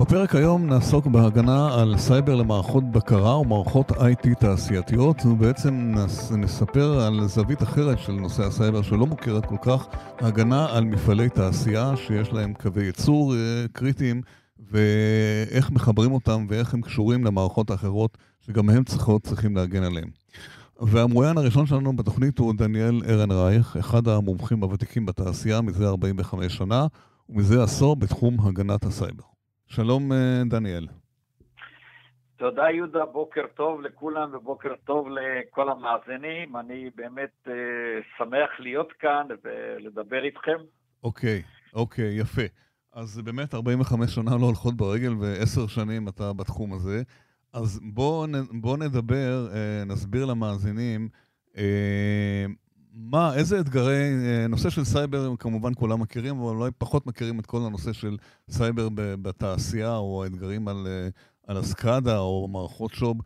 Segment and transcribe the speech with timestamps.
[0.00, 5.94] בפרק היום נעסוק בהגנה על סייבר למערכות בקרה ומערכות IT תעשייתיות ובעצם
[6.30, 9.86] נספר על זווית אחרת של נושא הסייבר שלא מוכרת כל כך,
[10.18, 13.38] הגנה על מפעלי תעשייה שיש להם קווי ייצור אה,
[13.72, 14.22] קריטיים
[14.70, 20.08] ואיך מחברים אותם ואיך הם קשורים למערכות האחרות שגם הם צריכות, צריכים להגן עליהם.
[20.80, 26.86] והמרואיין הראשון שלנו בתוכנית הוא דניאל ארנרייך, אחד המומחים הוותיקים בתעשייה מזה 45 שנה
[27.28, 29.35] ומזה עשור בתחום הגנת הסייבר.
[29.68, 30.86] שלום אה, דניאל.
[32.36, 36.56] תודה יהודה, בוקר טוב לכולם ובוקר טוב לכל המאזינים.
[36.56, 37.50] אני באמת uh,
[38.18, 40.56] שמח להיות כאן ולדבר איתכם.
[41.04, 41.42] אוקיי,
[41.74, 42.42] אוקיי, יפה.
[42.92, 47.02] אז באמת 45 שנה לא הולכות ברגל ועשר שנים אתה בתחום הזה.
[47.52, 51.08] אז בואו בוא נדבר, אה, נסביר למאזינים
[52.96, 57.46] מה, איזה אתגרי, אה, נושא של סייבר כמובן כולם מכירים, אבל אולי פחות מכירים את
[57.46, 58.16] כל הנושא של
[58.50, 61.08] סייבר בתעשייה, או האתגרים על, אה,
[61.46, 63.16] על ה SCADA או מערכות שו"ב.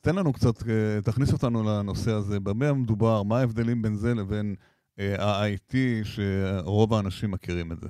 [0.00, 4.54] תן לנו קצת, אה, תכניס אותנו לנושא הזה, במה מדובר, מה ההבדלים בין זה לבין
[4.98, 7.88] ה-IT, שרוב האנשים מכירים את זה.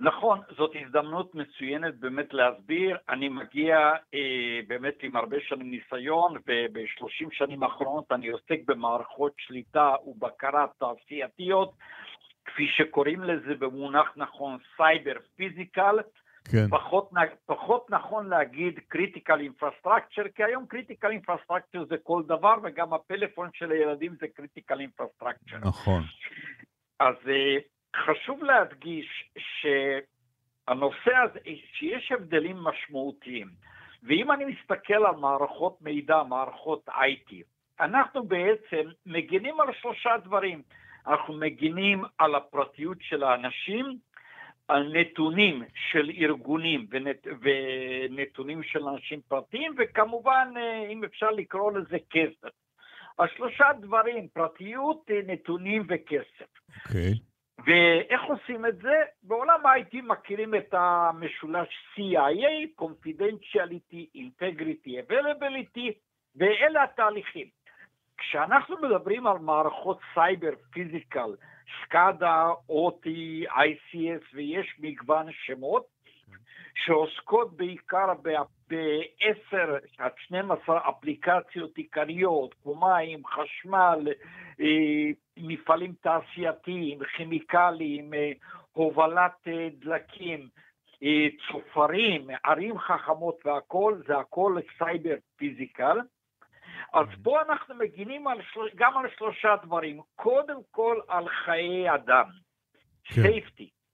[0.00, 2.96] נכון, זאת הזדמנות מצוינת באמת להסביר.
[3.08, 3.76] אני מגיע
[4.14, 11.72] אה, באמת עם הרבה שנים ניסיון, וב-30 שנים האחרונות אני עוסק במערכות שליטה ובקרה תעשייתיות,
[12.44, 15.96] כפי שקוראים לזה במונח נכון cyber physical.
[16.44, 16.68] כן.
[16.70, 17.10] פחות,
[17.46, 23.72] פחות נכון להגיד critical infrastructure, כי היום critical infrastructure זה כל דבר, וגם הפלאפון של
[23.72, 25.58] הילדים זה critical infrastructure.
[25.62, 26.02] נכון.
[27.00, 27.56] אז אה,
[27.96, 31.38] חשוב להדגיש שהנושא הזה,
[31.72, 33.48] שיש הבדלים משמעותיים,
[34.02, 37.34] ואם אני מסתכל על מערכות מידע, מערכות IT,
[37.80, 40.62] אנחנו בעצם מגינים על שלושה דברים.
[41.06, 43.98] אנחנו מגינים על הפרטיות של האנשים,
[44.68, 51.96] על נתונים של ארגונים ונת, ונתונים של אנשים פרטיים, וכמובן, אה, אם אפשר לקרוא לזה
[52.10, 52.54] כסף.
[53.18, 56.50] השלושה דברים, פרטיות, נתונים וכסף.
[56.86, 57.12] אוקיי.
[57.12, 57.29] Okay.
[57.64, 59.02] ואיך עושים את זה?
[59.22, 65.92] בעולם ה-IT מכירים את המשולש CIA, Confidentiality, Integrity, Availability,
[66.36, 67.46] ואלה התהליכים.
[68.18, 71.30] כשאנחנו מדברים על מערכות cyber physical,
[71.82, 75.86] SCADA, OT, ICS, ויש מגוון שמות,
[76.74, 78.06] שעוסקות בעיקר
[78.70, 79.56] ב-10
[79.98, 84.08] עד 12 אפליקציות עיקריות, כמו מים, חשמל,
[84.60, 85.10] אה,
[85.42, 88.32] מפעלים תעשייתיים, כימיקליים, אה,
[88.72, 90.48] הובלת אה, דלקים,
[91.48, 95.98] צופרים, ערים חכמות והכול, זה הכל cyber physical.
[96.92, 98.60] אז פה אנחנו מגינים על של...
[98.74, 100.00] גם על שלושה דברים.
[100.16, 102.26] קודם כל על חיי אדם,
[103.04, 103.22] כן.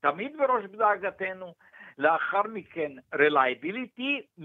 [0.01, 1.55] תמיד בראש דאגתנו.
[1.99, 4.43] לאחר מכן reliability,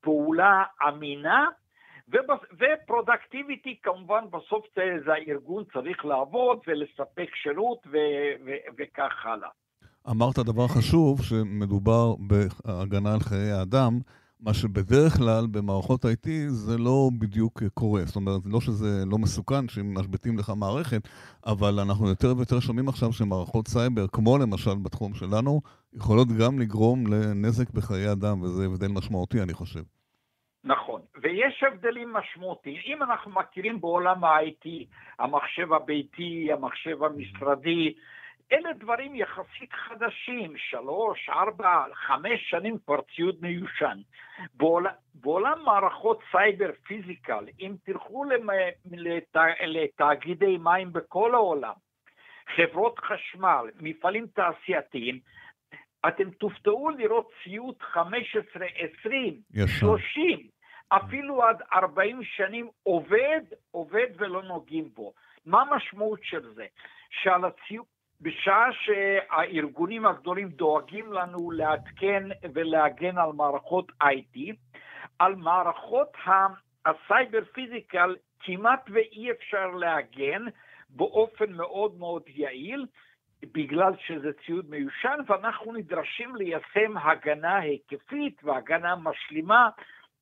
[0.00, 1.48] פעולה אמינה,
[2.58, 4.64] ו productivity כמובן בסוף
[5.06, 7.86] זה הארגון צריך לעבוד ולספק שירות
[8.78, 9.48] וכך הלאה.
[10.10, 13.98] אמרת דבר חשוב, שמדובר בהגנה על חיי האדם,
[14.40, 18.04] מה שבדרך כלל במערכות IT זה לא בדיוק קורה.
[18.04, 21.08] זאת אומרת, לא שזה לא מסוכן שמשביתים לך מערכת,
[21.46, 25.60] אבל אנחנו יותר ויותר שומעים עכשיו שמערכות סייבר, כמו למשל בתחום שלנו,
[25.92, 29.82] יכולות גם לגרום לנזק בחיי אדם, וזה הבדל משמעותי, אני חושב.
[30.64, 32.80] נכון, ויש הבדלים משמעותיים.
[32.86, 34.68] אם אנחנו מכירים בעולם ה-IT,
[35.18, 37.94] המחשב הביתי, המחשב המשרדי,
[38.52, 43.98] אלה דברים יחסית חדשים, שלוש, ארבע, חמש שנים כבר ציוד מיושן.
[44.54, 48.24] בעול, בעולם מערכות סייבר פיזיקל, אם תלכו
[48.90, 51.74] לת, לתאגידי מים בכל העולם,
[52.56, 55.18] חברות חשמל, מפעלים תעשייתיים,
[56.08, 58.66] אתם תופתעו לראות ציוד 15,
[59.00, 59.66] 20, ישר.
[59.66, 60.48] 30,
[60.88, 63.40] אפילו עד 40 שנים עובד,
[63.70, 65.12] עובד ולא נוגעים בו.
[65.46, 66.66] מה המשמעות של זה?
[67.10, 67.84] שעל הציוד,
[68.20, 72.22] בשעה שהארגונים הגדולים דואגים לנו לעדכן
[72.54, 74.38] ולהגן על מערכות IT,
[75.18, 76.16] על מערכות
[76.86, 80.44] ה cyber physical כמעט ואי אפשר להגן
[80.90, 82.86] באופן מאוד מאוד יעיל,
[83.44, 89.68] בגלל שזה ציוד מיושן, ואנחנו נדרשים ליישם הגנה היקפית והגנה משלימה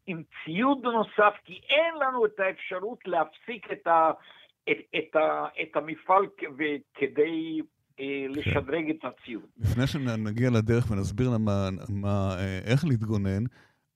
[0.07, 4.11] עם ציוד נוסף, כי אין לנו את האפשרות להפסיק את, ה,
[4.71, 6.27] את, את, ה, את המפעל
[6.95, 7.61] כדי
[8.01, 9.47] אה, לשדרג את הציוד.
[9.59, 13.45] לפני שנגיע לדרך ונסביר למה, מה, אה, איך להתגונן,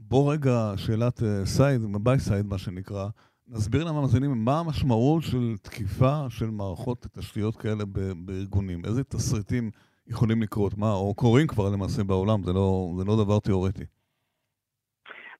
[0.01, 3.07] בוא רגע, שאלת side, מבית side מה שנקרא,
[3.49, 7.85] נסביר למאזינים מה המשמעות של תקיפה של מערכות תשתיות כאלה
[8.17, 9.71] בארגונים, איזה תסריטים
[10.07, 13.85] יכולים לקרות, מה, או קורים כבר למעשה בעולם, זה לא, זה לא דבר תיאורטי.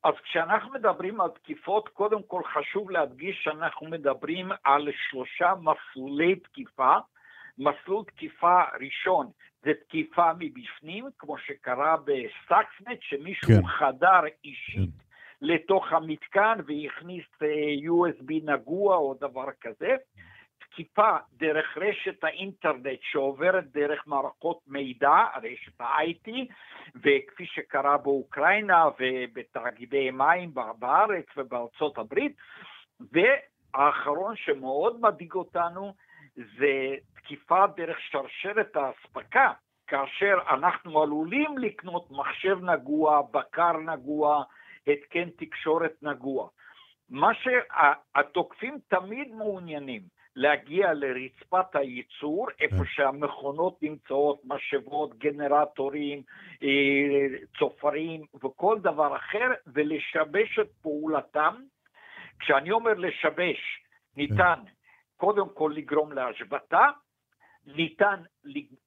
[0.05, 6.97] אז כשאנחנו מדברים על תקיפות, קודם כל חשוב להדגיש שאנחנו מדברים על שלושה מסלולי תקיפה.
[7.59, 9.31] מסלול תקיפה ראשון
[9.65, 13.67] זה תקיפה מבפנים, כמו שקרה בסאקסנט, שמישהו כן.
[13.67, 15.04] חדר אישית כן.
[15.45, 17.49] לתוך המתקן והכניס אה,
[17.87, 19.97] USB נגוע או דבר כזה.
[20.59, 26.31] תקיפה דרך רשת האינטרנט שעוברת דרך מערכות מידע, רשת ה-IT,
[26.97, 32.37] וכפי שקרה באוקראינה ובתאגידי מים בארץ ובארצות הברית,
[33.13, 35.95] והאחרון שמאוד מדאיג אותנו
[36.37, 39.53] זה תקיפה דרך שרשרת האספקה,
[39.87, 44.45] כאשר אנחנו עלולים לקנות מחשב נגוע, בקר נגוע,
[44.87, 46.49] התקן תקשורת נגוע.
[47.11, 50.03] מה שהתוקפים תמיד מעוניינים
[50.37, 52.85] להגיע לרצפת הייצור, איפה כן.
[52.85, 56.23] שהמכונות נמצאות, משאבות, גנרטורים,
[56.63, 61.55] אה, צופרים וכל דבר אחר, ולשבש את פעולתם.
[62.39, 63.59] כשאני אומר לשבש,
[64.17, 64.35] ניתן
[64.65, 64.71] כן.
[65.17, 66.87] קודם כל לגרום להשבתה,
[67.67, 68.23] ניתן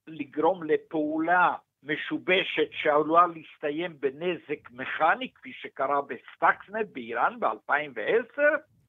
[0.06, 8.40] לגרום לפעולה משובשת שעלולה להסתיים בנזק מכני, כפי שקרה ב-Stuxnet באיראן ב-2010.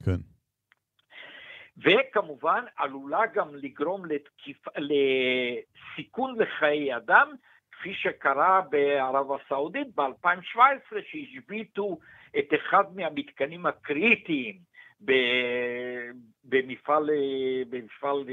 [0.06, 0.19] כן.
[1.77, 4.65] וכמובן עלולה גם לגרום לתקיפ...
[4.77, 7.31] לסיכון לחיי אדם,
[7.71, 11.97] כפי שקרה בערב הסעודית ב-2017, שהשביתו
[12.39, 14.57] את אחד מהמתקנים הקריטיים
[16.44, 17.09] במפעל,
[17.69, 18.24] במפעל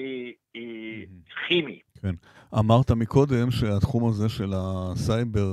[1.47, 1.81] כימי.
[2.02, 2.14] כן.
[2.58, 5.52] אמרת מקודם שהתחום הזה של הסייבר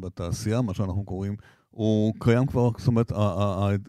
[0.00, 1.36] בתעשייה, מה שאנחנו קוראים,
[1.70, 3.12] הוא קיים כבר, זאת אומרת,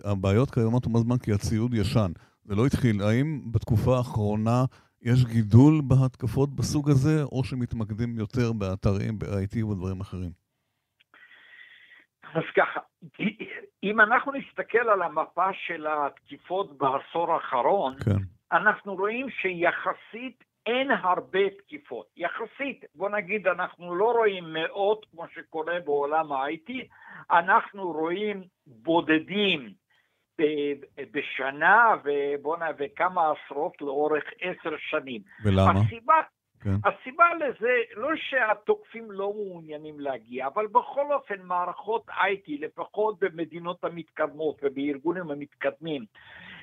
[0.06, 2.12] הבעיות קיימות הרבה זמן כי הציוד ישן.
[2.44, 3.02] זה לא התחיל.
[3.02, 4.66] האם בתקופה האחרונה
[5.02, 10.32] יש גידול בהתקפות בסוג הזה, או שמתמקדים יותר באתרים, ב-IT ודברים אחרים?
[12.34, 12.80] אז ככה,
[13.84, 18.18] אם אנחנו נסתכל על המפה של התקיפות בעשור האחרון, כן.
[18.52, 22.08] אנחנו רואים שיחסית אין הרבה תקיפות.
[22.18, 26.72] יחסית, בוא נגיד, אנחנו לא רואים מאות כמו שקורה בעולם ה-IT,
[27.32, 29.74] אנחנו רואים בודדים
[31.12, 35.22] בשנה ובואנה וכמה עשרות לאורך עשר שנים.
[35.44, 35.72] ולמה?
[35.72, 36.22] הסיבה,
[36.64, 36.70] כן.
[36.86, 44.60] הסיבה לזה לא שהתוקפים לא מעוניינים להגיע, אבל בכל אופן מערכות IT, לפחות במדינות המתקדמות
[44.64, 46.06] ובארגונים המתקדמים,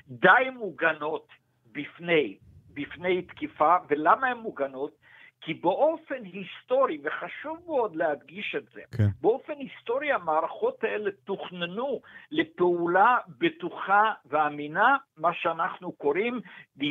[0.07, 1.27] די מוגנות
[1.71, 2.37] בפני,
[2.73, 5.01] בפני תקיפה, ולמה הן מוגנות?
[5.41, 9.07] כי באופן היסטורי, וחשוב מאוד להדגיש את זה, כן.
[9.21, 12.01] באופן היסטורי המערכות האלה תוכננו
[12.31, 16.39] לפעולה בטוחה ואמינה, מה שאנחנו קוראים
[16.79, 16.83] uh,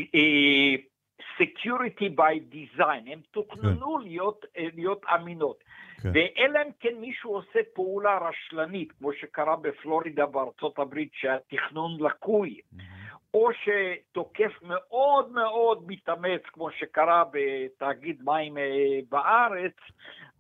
[1.41, 4.09] security by design, הן תוכננו כן.
[4.09, 5.65] להיות, uh, להיות אמינות.
[6.03, 6.09] כן.
[6.15, 12.61] ואלא אם כן מישהו עושה פעולה רשלנית, כמו שקרה בפלורידה בארצות הברית, שהתכנון לקוי.
[12.61, 12.90] Mm-hmm.
[13.35, 19.77] או שתוקף מאוד מאוד מתאמץ, כמו שקרה בתאגיד מים אה, בארץ,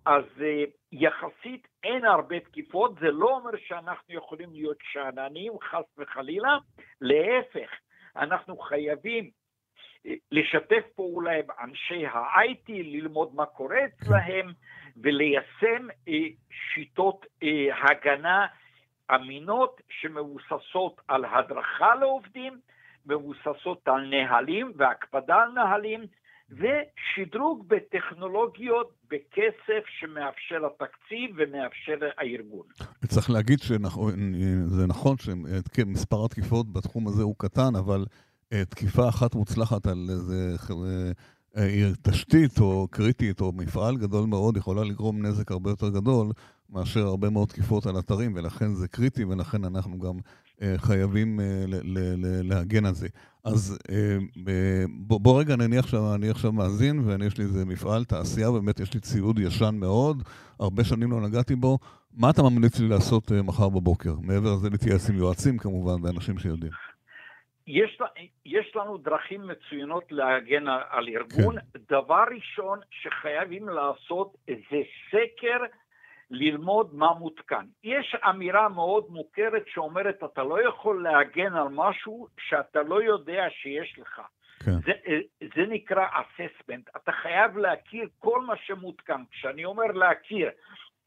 [0.07, 6.59] אז אה, יחסית אין הרבה תקיפות, זה לא אומר שאנחנו יכולים להיות שאננים, חס וחלילה,
[7.01, 7.71] להפך,
[8.17, 9.31] אנחנו חייבים
[10.07, 14.53] אה, לשתף פעולה עם אנשי ה-IT, ללמוד מה קורה אצלהם
[15.03, 15.87] וליישם
[16.50, 17.26] שיטות
[17.83, 18.47] הגנה
[19.14, 22.61] אמינות שמבוססות על הדרכה לעובדים
[23.11, 26.07] מבוססות על נהלים והקפדה על נהלים,
[26.50, 32.67] ושדרוג בטכנולוגיות בכסף שמאפשר התקציב ומאפשר הארגון.
[33.07, 38.05] צריך להגיד שזה נכון שמספר התקיפות בתחום הזה הוא קטן, אבל
[38.52, 40.57] אה, תקיפה אחת מוצלחת על איזה
[41.57, 46.33] אה, תשתית או קריטית או מפעל גדול מאוד יכולה לגרום נזק הרבה יותר גדול
[46.71, 50.21] מאשר הרבה מאוד תקיפות על אתרים, ולכן זה קריטי, ולכן אנחנו גם אה,
[50.76, 51.64] חייבים אה,
[52.45, 53.09] להגן על זה.
[53.45, 54.17] אז אה,
[54.88, 58.95] בוא, בוא רגע נניח שאני עכשיו מאזין, ואני יש לי איזה מפעל, תעשייה, באמת יש
[58.95, 60.23] לי ציוד ישן מאוד,
[60.61, 61.79] הרבה שנים לא נגעתי בו.
[62.17, 64.14] מה אתה ממליץ לי לעשות מחר בבוקר?
[64.23, 66.73] מעבר לזה להתייעץ עם יועצים כמובן, ואנשים שיודעים.
[67.67, 67.99] יש,
[68.47, 71.57] יש לנו דרכים מצוינות להגן על ארגון.
[71.61, 71.81] כן.
[71.90, 75.64] דבר ראשון שחייבים לעשות זה סקר
[76.31, 77.65] ללמוד מה מותקן.
[77.85, 83.99] יש אמירה מאוד מוכרת שאומרת, אתה לא יכול להגן על משהו שאתה לא יודע שיש
[83.99, 84.21] לך.
[84.65, 84.71] כן.
[84.71, 84.93] זה,
[85.41, 86.91] זה נקרא assessment.
[86.97, 89.23] אתה חייב להכיר כל מה שמותקן.
[89.31, 90.51] כשאני אומר להכיר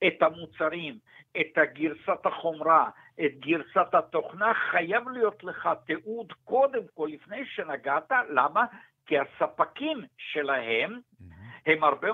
[0.08, 0.98] את המוצרים,
[1.42, 2.90] את גרסת החומרה,
[3.26, 8.12] את גרסת התוכנה, חייב להיות לך תיעוד קודם כל, לפני שנגעת.
[8.30, 8.66] למה?
[9.06, 11.72] כי הספקים שלהם mm-hmm.
[11.72, 12.08] הם הרבה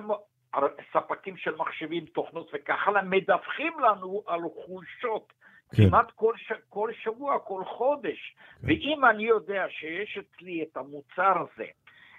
[0.93, 5.33] ספקים של מחשבים, תוכנות וכך הלאה, מדווחים לנו על חולשות
[5.75, 5.89] כן.
[5.89, 6.51] כמעט כל, ש...
[6.69, 8.35] כל שבוע, כל חודש.
[8.61, 8.67] כן.
[8.67, 11.65] ואם אני יודע שיש אצלי את המוצר הזה,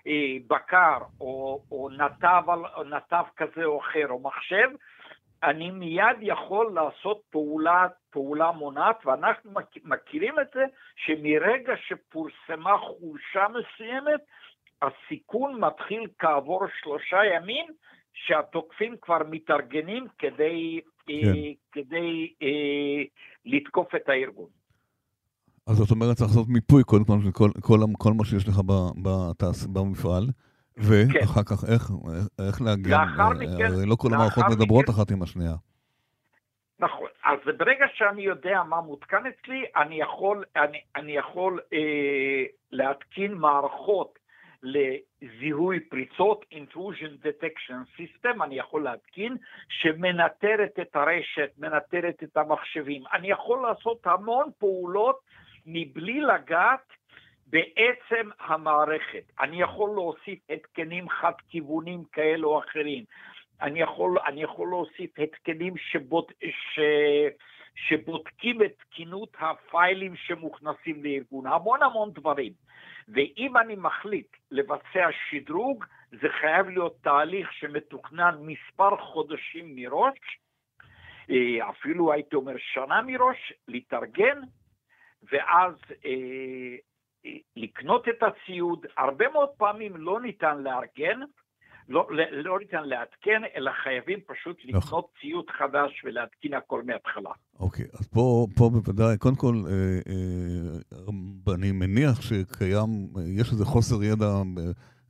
[0.07, 2.43] אה, בקר או, או נתב,
[2.77, 4.69] או נתב כזה או אחר, או מחשב,
[5.43, 9.51] אני מיד יכול לעשות פעולה, פעולה מונעת, ואנחנו
[9.85, 10.65] מכירים את זה
[10.97, 14.21] שמרגע שפורסמה חולשה מסוימת,
[14.83, 17.67] הסיכון מתחיל כעבור שלושה ימים,
[18.15, 21.13] שהתוקפים כבר מתארגנים כדי, כן.
[21.13, 23.03] אה, כדי אה,
[23.45, 24.49] לתקוף את הארגון.
[25.67, 28.61] אז זאת אומרת, צריך לעשות מיפוי קודם כל כל, כל, כל מה שיש לך
[29.03, 30.27] בתעש, במפעל,
[30.77, 31.57] ואחר כן.
[31.57, 31.91] כך איך,
[32.47, 35.55] איך להגיע, אה, הרי לא כל המערכות מדברות מכן, אחת עם השנייה.
[36.79, 43.35] נכון, אז ברגע שאני יודע מה מותקן אצלי, אני יכול, אני, אני יכול אה, להתקין
[43.35, 44.19] מערכות
[44.63, 49.37] לזיהוי פריצות, intrusion detection system, אני יכול להתקין,
[49.69, 53.03] שמנטרת את הרשת, מנטרת את המחשבים.
[53.13, 55.21] אני יכול לעשות המון פעולות
[55.67, 56.93] מבלי לגעת
[57.47, 59.23] בעצם המערכת.
[59.41, 63.05] אני יכול להוסיף התקנים חד-כיוונים כאלה או אחרים.
[63.63, 66.81] אני יכול, אני יכול להוסיף התקנים שבוד, ש,
[67.75, 72.53] שבודקים את תקינות הפיילים שמוכנסים לארגון, המון המון דברים.
[73.13, 80.19] ואם אני מחליט לבצע שדרוג, זה חייב להיות תהליך שמתוכנן מספר חודשים מראש,
[81.31, 84.41] אה, אפילו הייתי אומר שנה מראש, להתארגן,
[85.23, 85.75] ואז
[86.05, 86.77] אה,
[87.27, 88.87] אה, לקנות את הציוד.
[88.97, 91.21] הרבה מאוד פעמים לא ניתן לארגן,
[91.89, 94.81] לא, לא ניתן לעדכן, אלא חייבים פשוט נכון.
[94.81, 97.31] לקנות ציוד חדש ולהתקין הכל מההתחלה.
[97.61, 99.73] אוקיי, אז פה, פה בוודאי, קודם כל, אה,
[100.13, 102.89] אה, אני מניח שקיים,
[103.39, 104.33] יש איזה חוסר ידע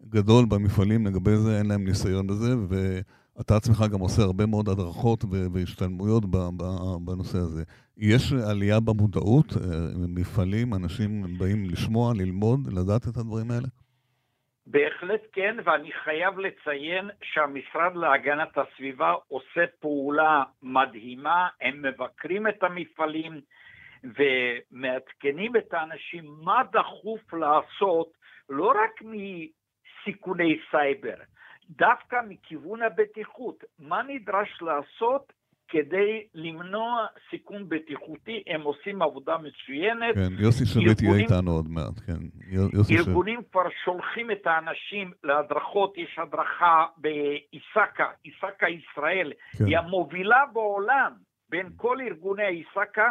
[0.08, 5.24] גדול במפעלים לגבי זה, אין להם ניסיון בזה, ואתה עצמך גם עושה הרבה מאוד הדרכות
[5.52, 6.24] והשתלמויות
[7.04, 7.62] בנושא הזה.
[7.96, 9.60] יש עלייה במודעות, אה,
[10.08, 13.68] מפעלים, אנשים באים לשמוע, ללמוד, לדעת את הדברים האלה?
[14.70, 23.40] בהחלט כן, ואני חייב לציין שהמשרד להגנת הסביבה עושה פעולה מדהימה, הם מבקרים את המפעלים
[24.04, 28.12] ומעדכנים את האנשים מה דחוף לעשות,
[28.48, 31.14] לא רק מסיכוני סייבר,
[31.70, 35.32] דווקא מכיוון הבטיחות, מה נדרש לעשות
[35.70, 40.14] כדי למנוע סיכון בטיחותי, הם עושים עבודה מצוינת.
[40.14, 42.50] כן, יוסי שליט יהיה איתנו עוד מעט, כן.
[42.72, 43.40] יוסי ארגונים.
[43.52, 49.66] כבר שולחים את האנשים להדרכות, יש הדרכה באיסקה, איסקה ישראל, כן.
[49.66, 51.12] היא המובילה בעולם
[51.48, 53.10] בין כל ארגוני איסקה,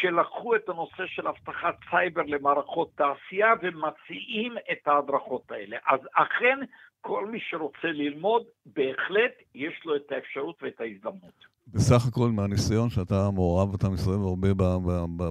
[0.00, 5.76] שלקחו את הנושא של אבטחת סייבר למערכות תעשייה ומציעים את ההדרכות האלה.
[5.86, 6.58] אז אכן,
[7.00, 11.51] כל מי שרוצה ללמוד, בהחלט יש לו את האפשרות ואת ההזדמנות.
[11.66, 14.48] בסך הכל מהניסיון שאתה מעורב, אתה מסתובב הרבה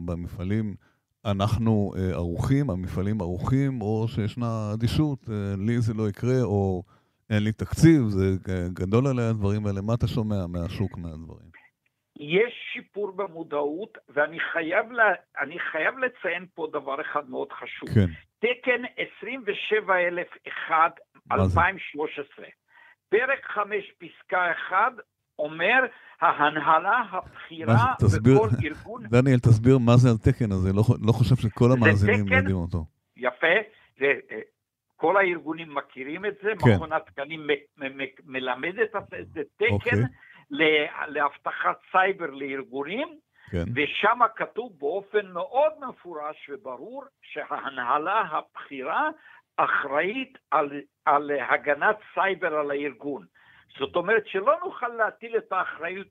[0.06, 0.76] במפעלים,
[1.26, 6.84] אנחנו אה, ערוכים, המפעלים ערוכים, או שישנה אדישות, אה, לי זה לא יקרה, או
[7.30, 8.24] אין לי תקציב, זה
[8.74, 9.82] גדול עליי הדברים האלה.
[9.82, 11.52] מה אתה שומע מהשוק מהדברים?
[12.20, 15.14] יש שיפור במודעות, ואני חייב, לה,
[15.72, 17.90] חייב לציין פה דבר אחד מאוד חשוב.
[17.90, 18.08] כן.
[18.40, 18.82] תקן
[19.20, 21.00] 27001
[21.32, 22.46] 2013,
[23.10, 24.78] פרק 5 פסקה 1
[25.42, 25.86] אומר
[26.22, 27.94] ההנהלה הבכירה
[28.24, 29.04] בכל ארגון...
[29.04, 32.86] דניאל, תסביר מה זה התקן הזה, לא, לא חושב שכל המאזינים יודעים אותו.
[33.18, 33.56] יפה,
[34.00, 34.40] זה, אה,
[34.96, 36.76] כל הארגונים מכירים את זה, כן.
[36.76, 37.48] מכון התקנים
[38.26, 38.90] מלמד את
[39.34, 39.92] זה, תקן אוקיי.
[41.08, 43.08] לאבטחת סייבר לארגונים,
[43.52, 43.64] כן.
[43.76, 49.10] ושם כתוב באופן מאוד מפורש וברור שההנהלה הבכירה
[49.58, 53.26] אחראית על, על הגנת סייבר על הארגון.
[53.80, 56.08] זאת אומרת שלא נוכל להטיל את האחריות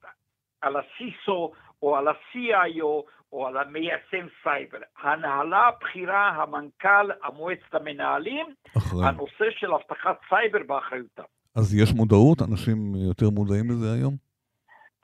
[0.60, 1.52] על ה-CISO
[1.82, 3.02] או על ה-CIO
[3.32, 4.78] או על המיישם סייבר.
[4.98, 9.06] ההנהלה הבכירה, המנכ"ל, המועצת המנהלים, אחרי.
[9.06, 11.22] הנושא של אבטחת סייבר באחריותם.
[11.56, 12.42] אז יש מודעות?
[12.42, 12.76] אנשים
[13.08, 14.16] יותר מודעים לזה היום?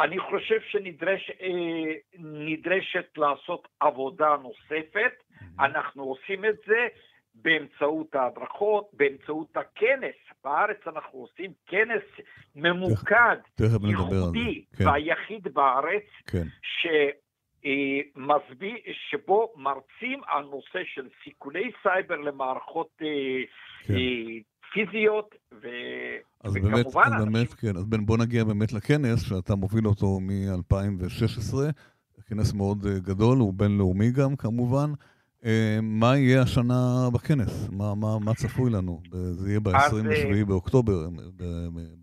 [0.01, 5.65] אני חושב שנדרשת אה, לעשות עבודה נוספת, mm-hmm.
[5.65, 6.87] אנחנו עושים את זה,
[7.35, 10.15] באמצעות ההדרכות, באמצעות הכנס.
[10.47, 12.27] בארץ אנחנו עושים כנס
[12.57, 14.87] ממוקד, ייחודי כן.
[14.87, 16.47] והיחיד בארץ, כן.
[17.63, 18.77] שמסביר,
[19.11, 23.07] שבו מרצים על נושא של סיכוני סייבר למערכות אה,
[23.87, 23.95] כן.
[23.95, 24.39] אה,
[24.73, 25.69] פיזיות, ו...
[26.45, 26.71] אז וכמובן...
[26.73, 31.55] באמת, אז באמת, כן, אז בוא נגיע באמת לכנס, שאתה מוביל אותו מ-2016,
[32.29, 34.91] כנס מאוד אה, גדול, הוא בינלאומי גם כמובן.
[35.45, 37.69] אה, מה יהיה השנה בכנס?
[37.73, 39.01] מה, מה, מה צפוי לנו?
[39.11, 40.93] זה יהיה ב-27 באוקטובר.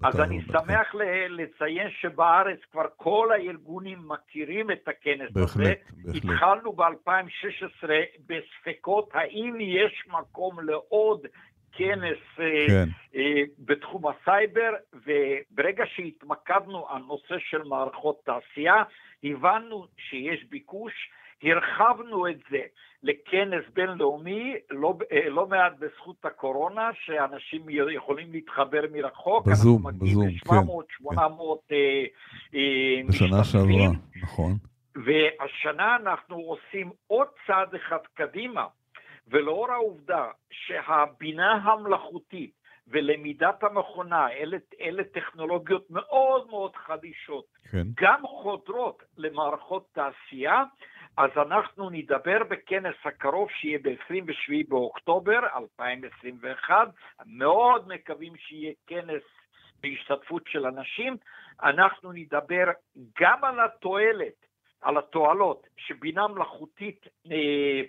[0.04, 0.96] אז אני שמח
[1.30, 5.74] לציין שבארץ כבר כל הארגונים מכירים את הכנס בהחלט, הזה.
[6.04, 6.24] בהחלט.
[6.24, 7.90] התחלנו ב-2016
[8.28, 11.28] בספקות האם יש מקום לעוד
[11.72, 12.18] כנס
[12.68, 12.90] כן.
[13.60, 18.84] בתחום הסייבר, וברגע שהתמקדנו על נושא של מערכות תעשייה,
[19.24, 20.94] הבנו שיש ביקוש.
[21.44, 22.62] הרחבנו את זה
[23.04, 29.48] לכנס בינלאומי, לא, אה, לא מעט בזכות הקורונה, שאנשים יכולים להתחבר מרחוק.
[29.48, 30.36] בזום, בזום, כן.
[30.36, 31.76] 700, 800 כן.
[31.76, 32.04] אה,
[32.56, 33.88] אה, בשנה שעברה,
[34.24, 34.52] נכון.
[34.96, 38.66] והשנה אנחנו עושים עוד צעד אחד קדימה,
[39.28, 47.84] ולאור העובדה שהבינה המלאכותית ולמידת המכונה, אלה, אלה טכנולוגיות מאוד מאוד חדישות, כן.
[48.02, 50.64] גם חודרות למערכות תעשייה,
[51.18, 56.88] אז אנחנו נדבר בכנס הקרוב שיהיה ב-27 באוקטובר 2021,
[57.26, 59.24] מאוד מקווים שיהיה כנס
[59.82, 61.18] בהשתתפות של אנשים,
[61.64, 62.66] אנחנו נדבר
[63.20, 64.46] גם על התועלת,
[64.82, 67.82] על התועלות שבינה מלאכותית אה,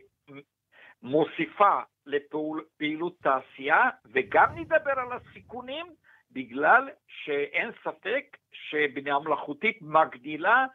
[1.02, 5.86] מוסיפה לפעילות תעשייה, וגם נדבר על הסיכונים,
[6.30, 10.66] בגלל שאין ספק שבינה מלאכותית מגדילה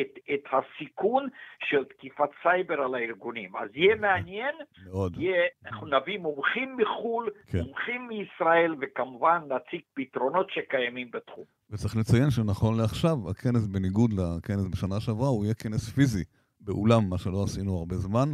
[0.00, 1.28] את, את הסיכון
[1.68, 3.56] של תקיפת סייבר על הארגונים.
[3.56, 4.54] אז יהיה מעניין,
[4.86, 5.16] מאוד.
[5.18, 7.58] יהיה, אנחנו נביא מומחים מחו"ל, כן.
[7.58, 11.44] מומחים מישראל, וכמובן נציג פתרונות שקיימים בתחום.
[11.70, 16.24] וצריך לציין שנכון לעכשיו, הכנס בניגוד לכנס בשנה שעברה, הוא יהיה כנס פיזי
[16.60, 18.28] באולם, מה שלא עשינו הרבה זמן.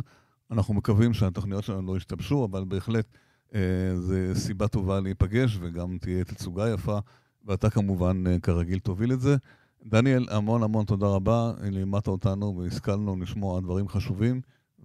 [0.51, 3.07] אנחנו מקווים שהתוכניות שלנו לא ישתבשו, אבל בהחלט
[3.55, 6.99] אה, זו סיבה טובה להיפגש, וגם תהיה תצוגה יפה,
[7.45, 9.37] ואתה כמובן, אה, כרגיל, תוביל את זה.
[9.87, 14.41] דניאל, המון המון תודה רבה, לימדת אותנו והשכלנו לשמוע דברים חשובים,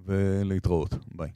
[0.05, 0.95] ולהתראות.
[1.15, 1.29] ביי.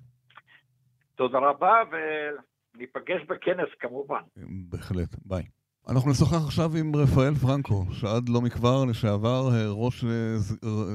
[1.16, 4.22] תודה רבה, וניפגש בכנס כמובן.
[4.70, 5.44] בהחלט, ביי.
[5.90, 10.06] אנחנו נשוחח עכשיו עם רפאל פרנקו, שעד לא מכבר לשעבר ראש,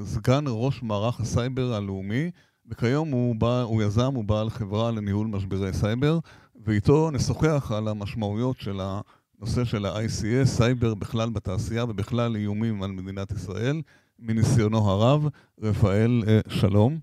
[0.03, 2.31] סגן ראש מערך הסייבר הלאומי,
[2.67, 6.19] וכיום הוא, בא, הוא יזם, הוא בעל חברה לניהול משברי סייבר,
[6.65, 9.01] ואיתו נשוחח על המשמעויות של ה...
[9.41, 13.77] נושא של ה-ICS, סייבר בכלל בתעשייה ובכלל איומים על מדינת ישראל,
[14.19, 15.29] מניסיונו הרב.
[15.63, 16.99] רפאל, אה, שלום.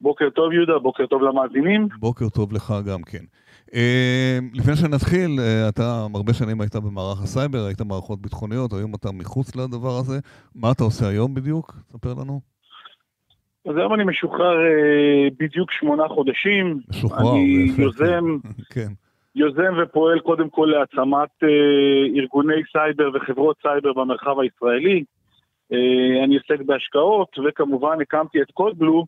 [0.00, 1.88] בוקר טוב יהודה, בוקר טוב למאזינים.
[1.98, 3.24] בוקר טוב לך גם כן.
[3.70, 3.74] Uh,
[4.54, 9.56] לפני שנתחיל, uh, אתה הרבה שנים היית במערך הסייבר, היית מערכות ביטחוניות, היום אתה מחוץ
[9.56, 10.18] לדבר הזה.
[10.54, 11.74] מה אתה עושה היום בדיוק?
[11.92, 12.40] ספר לנו.
[13.68, 14.56] אז היום אני משוחרר
[15.38, 16.80] בדיוק שמונה חודשים.
[16.88, 18.24] משוחרר, אני יוזם,
[18.74, 18.92] כן.
[19.34, 25.04] יוזם ופועל קודם כל להעצמת אה, ארגוני סייבר וחברות סייבר במרחב הישראלי.
[25.72, 29.04] אה, אני עוסק בהשקעות, וכמובן הקמתי את Code Blue,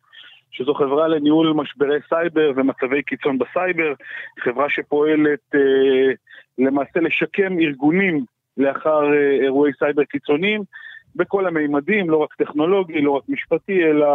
[0.50, 3.92] שזו חברה לניהול משברי סייבר ומצבי קיצון בסייבר,
[4.40, 6.12] חברה שפועלת אה,
[6.58, 8.24] למעשה לשקם ארגונים
[8.56, 10.62] לאחר אירועי סייבר קיצוניים
[11.16, 14.06] בכל המימדים, לא רק טכנולוגי, לא רק משפטי, אלא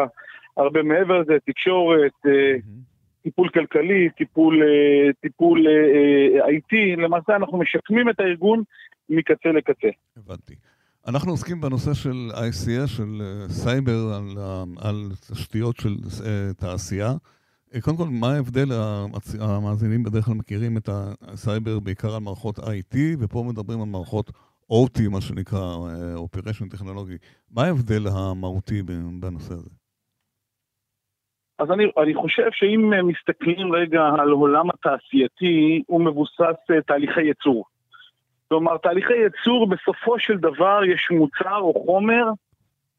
[0.58, 2.95] הרבה מעבר לזה, תקשורת, mm-hmm.
[3.26, 5.72] טיפול כלכלי, טיפול, אה, טיפול אה,
[6.42, 8.64] אה, IT, למעשה אנחנו משקמים את הארגון
[9.10, 9.88] מקצה לקצה.
[10.18, 10.56] הבנתי.
[11.08, 14.38] אנחנו עוסקים בנושא של ICS, של סייבר, על,
[14.78, 15.96] על תשתיות של
[16.58, 17.12] תעשייה.
[17.82, 18.66] קודם כל, מה ההבדל?
[19.40, 20.90] המאזינים בדרך כלל מכירים את
[21.22, 24.32] הסייבר בעיקר על מערכות IT, ופה מדברים על מערכות
[24.72, 25.76] OT, מה שנקרא,
[26.16, 27.18] Operation Technology.
[27.52, 28.82] מה ההבדל המהותי
[29.20, 29.70] בנושא הזה?
[31.60, 37.66] אז אני, אני חושב שאם מסתכלים רגע על עולם התעשייתי, הוא מבוסס אה, תהליכי ייצור.
[38.48, 42.24] כלומר, תהליכי ייצור, בסופו של דבר יש מוצר או חומר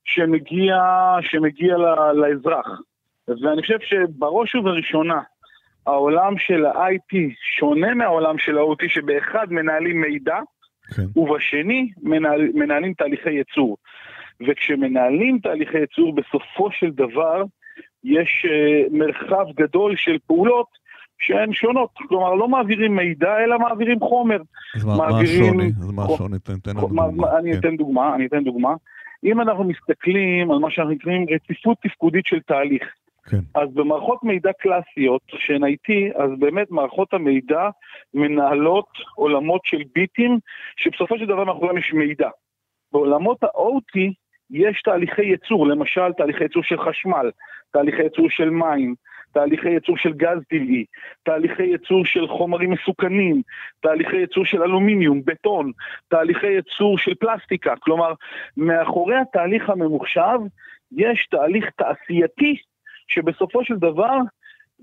[0.05, 0.77] שמגיע,
[1.21, 1.77] שמגיע
[2.15, 2.81] לאזרח.
[3.29, 5.21] ואני חושב שבראש ובראשונה,
[5.87, 7.17] העולם של ה-IP
[7.59, 10.39] שונה מהעולם של ה-OT, שבאחד מנהלים מידע,
[10.97, 11.21] כן.
[11.21, 13.77] ובשני מנהל, מנהלים תהליכי ייצור.
[14.49, 17.43] וכשמנהלים תהליכי ייצור, בסופו של דבר,
[18.07, 20.67] יש אה, מרחב גדול של פעולות
[21.19, 21.91] שהן שונות.
[22.09, 24.39] כלומר, לא מעבירים מידע, אלא מעבירים חומר.
[24.77, 25.57] אז מה, מעבירים...
[25.57, 25.69] מה השוני?
[25.81, 26.39] אז מה השוני?
[26.39, 27.39] תן, תן לנו דוגמה.
[27.39, 27.59] אני כן.
[27.59, 28.75] אתן דוגמה, אני אתן דוגמה.
[29.25, 32.83] אם אנחנו מסתכלים על מה שאנחנו קוראים רציפות תפקודית של תהליך,
[33.31, 33.41] כן.
[33.55, 37.69] אז במערכות מידע קלאסיות שהן IT, אז באמת מערכות המידע
[38.15, 40.39] מנהלות עולמות של ביטים,
[40.77, 42.29] שבסופו של דבר מאחוריהם יש מידע.
[42.93, 44.13] בעולמות ה-OT
[44.51, 47.31] יש תהליכי ייצור, למשל תהליכי ייצור של חשמל,
[47.71, 48.95] תהליכי ייצור של מים,
[49.33, 50.85] תהליכי ייצור של גז טבעי,
[51.23, 53.43] תהליכי ייצור של חומרים מסוכנים,
[53.81, 55.73] תהליכי ייצור של אלומיניום, בטון,
[56.09, 57.75] תהליכי ייצור של פלסטיקה.
[57.81, 58.13] כלומר,
[58.57, 60.39] מאחורי התהליך הממוחשב
[60.93, 62.57] יש תהליך תעשייתי
[63.09, 64.17] שבסופו של דבר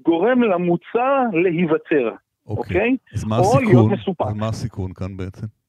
[0.05, 2.09] גורם למוצר להיווצר,
[2.47, 2.57] אוקיי?
[2.57, 2.97] אוקיי?
[3.13, 3.93] אז מה הסיכון?
[4.27, 5.62] אז מה הסיכון כאן בעצם?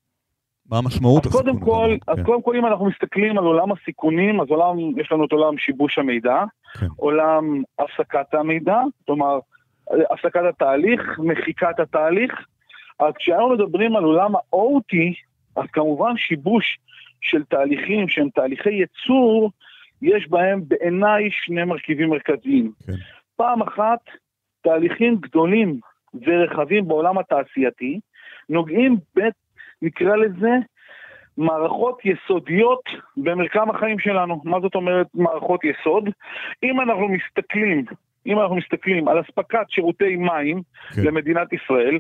[0.71, 1.43] מה המשמעות הסיכון?
[1.43, 2.23] קודם כל, אז כן.
[2.23, 5.99] קודם כל אם אנחנו מסתכלים על עולם הסיכונים, אז עולם, יש לנו את עולם שיבוש
[5.99, 6.45] המידע,
[6.81, 6.87] כן.
[6.97, 9.39] עולם הפסקת המידע, כלומר,
[10.11, 12.33] הפסקת התהליך, מחיקת התהליך.
[12.99, 14.97] אז כשאנחנו מדברים על עולם ה-OT,
[15.57, 16.79] אז כמובן שיבוש
[17.21, 19.51] של תהליכים שהם תהליכי ייצור,
[20.03, 22.73] יש בהם בעיניי שני מרכיבים מרכזיים.
[22.87, 22.93] כן.
[23.37, 24.01] פעם אחת,
[24.63, 25.81] תהליכים גדולים
[26.27, 28.01] ורחבים בעולם התעשייתי,
[28.49, 29.21] נוגעים, ב,
[29.83, 30.51] נקרא לזה,
[31.37, 32.83] מערכות יסודיות
[33.17, 34.41] במרקם החיים שלנו.
[34.45, 36.09] מה זאת אומרת מערכות יסוד?
[36.63, 37.85] אם אנחנו מסתכלים,
[38.27, 40.63] אם אנחנו מסתכלים על אספקת שירותי מים
[40.95, 41.03] כן.
[41.03, 41.99] למדינת ישראל.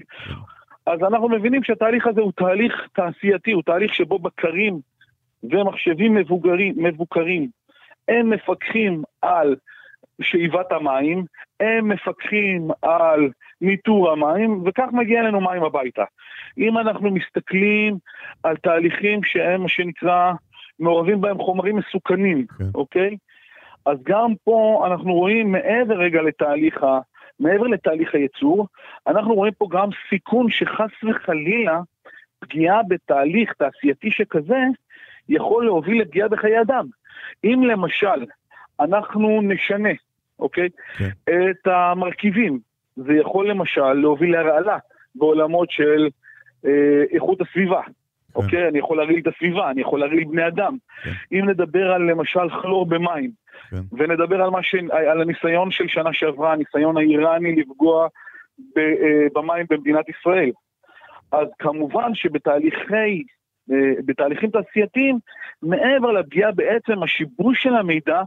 [0.86, 4.80] אז אנחנו מבינים שהתהליך הזה הוא תהליך תעשייתי, הוא תהליך שבו בקרים
[5.42, 7.48] ומחשבים מבוגרים, מבוקרים,
[8.08, 9.56] הם מפקחים על
[10.22, 11.24] שאיבת המים,
[11.64, 16.04] הם מפקחים על ניטור המים, וכך מגיע אלינו מים הביתה.
[16.58, 17.96] אם אנחנו מסתכלים
[18.42, 20.32] על תהליכים שהם מה שנקרא,
[20.78, 22.64] מעורבים בהם חומרים מסוכנים, כן.
[22.74, 23.16] אוקיי?
[23.86, 26.98] אז גם פה אנחנו רואים מעבר רגע לתהליך ה...
[27.40, 28.66] מעבר לתהליך הייצור,
[29.06, 31.80] אנחנו רואים פה גם סיכון שחס וחלילה
[32.38, 34.60] פגיעה בתהליך תעשייתי שכזה
[35.28, 36.86] יכול להוביל לפגיעה בחיי אדם.
[37.44, 38.24] אם למשל
[38.80, 39.90] אנחנו נשנה,
[40.38, 40.68] אוקיי,
[40.98, 41.08] כן.
[41.26, 42.58] את המרכיבים,
[42.96, 44.78] זה יכול למשל להוביל להרעלה
[45.14, 46.08] בעולמות של
[46.66, 47.82] אה, איכות הסביבה.
[47.82, 47.92] כן.
[48.34, 50.76] אוקיי, אני יכול להרעיל את הסביבה, אני יכול להרעיל בני אדם.
[51.04, 51.10] כן.
[51.32, 53.30] אם נדבר על למשל כלור במים,
[53.70, 53.76] כן.
[53.92, 54.74] ונדבר על, ש...
[54.92, 58.08] על הניסיון של שנה שעברה, הניסיון האיראני לפגוע
[58.76, 60.50] ב, אה, במים במדינת ישראל.
[61.32, 63.22] אז כמובן שבתהליכי,
[63.72, 65.18] אה, בתהליכים תעשייתיים,
[65.62, 68.22] מעבר לפגיעה בעצם השיבוש של המידע,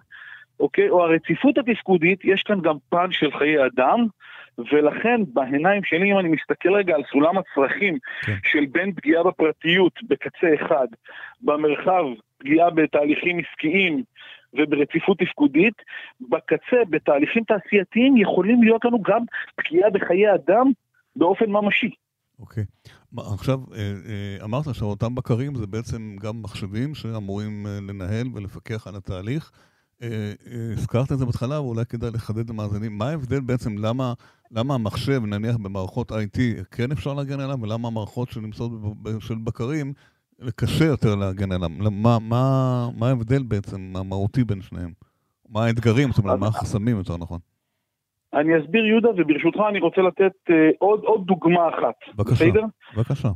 [0.59, 4.07] אוקיי, או הרציפות התפקודית, יש כאן גם פן של חיי אדם,
[4.71, 8.33] ולכן בעיניים שלי, אם אני מסתכל רגע על סולם הצרכים כן.
[8.43, 10.87] של בין פגיעה בפרטיות בקצה אחד,
[11.41, 12.03] במרחב
[12.37, 14.03] פגיעה בתהליכים עסקיים
[14.53, 15.73] וברציפות תפקודית,
[16.29, 19.21] בקצה, בתהליכים תעשייתיים, יכולים להיות לנו גם
[19.55, 20.71] פגיעה בחיי אדם
[21.15, 21.89] באופן ממשי.
[22.39, 22.63] אוקיי.
[23.17, 28.95] עכשיו, אה, אה, אמרת שאותם בקרים זה בעצם גם מחשבים שאמורים אה, לנהל ולפקח על
[28.95, 29.51] התהליך.
[30.73, 32.97] הזכרת את זה בהתחלה, ואולי כדאי לחדד למאזינים.
[32.97, 34.13] מה ההבדל בעצם, למה,
[34.51, 36.39] למה המחשב, נניח במערכות IT,
[36.71, 38.71] כן אפשר להגן עליו, ולמה המערכות שנמצאות
[39.19, 39.93] של בקרים,
[40.55, 41.69] קשה יותר להגן עליו?
[41.69, 44.91] מה, מה, מה ההבדל בעצם המהותי בין שניהם?
[45.49, 47.39] מה האתגרים, זאת אומרת, מה החסמים יותר נכון?
[48.33, 52.15] אני אסביר, יהודה, וברשותך אני רוצה לתת uh, עוד, עוד דוגמה אחת.
[52.15, 52.63] בבקשה, בסדר?
[52.95, 53.29] בבקשה.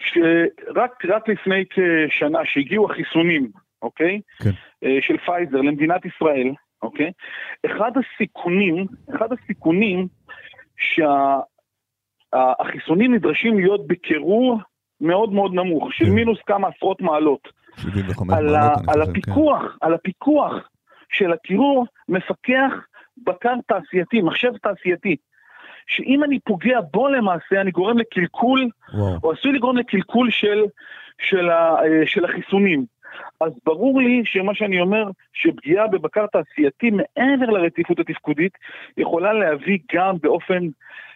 [0.00, 3.50] שרק רק לפני כשנה שהגיעו החיסונים,
[3.82, 4.20] אוקיי?
[4.42, 4.50] כן.
[4.50, 7.12] Uh, של פייזר למדינת ישראל, אוקיי?
[7.66, 8.86] אחד הסיכונים,
[9.16, 10.08] אחד הסיכונים
[12.26, 14.60] שהחיסונים שה, נדרשים להיות בקירור
[15.00, 16.10] מאוד מאוד נמוך, של כן.
[16.10, 17.48] מינוס כמה עשרות מעלות.
[17.76, 19.86] 75 מעלות, אני חושב, על הפיקוח, כן.
[19.86, 20.54] על הפיקוח
[21.08, 22.72] של הקירור מפקח
[23.24, 25.16] בקר תעשייתי, מחשב תעשייתי,
[25.86, 29.18] שאם אני פוגע בו למעשה, אני גורם לקלקול, וואו.
[29.22, 30.64] או עשוי לגרום לקלקול של,
[31.20, 32.84] של, ה, אה, של החיסונים.
[33.40, 38.52] אז ברור לי שמה שאני אומר, שפגיעה בבקר תעשייתי מעבר לרציפות התפקודית,
[38.96, 40.66] יכולה להביא גם באופן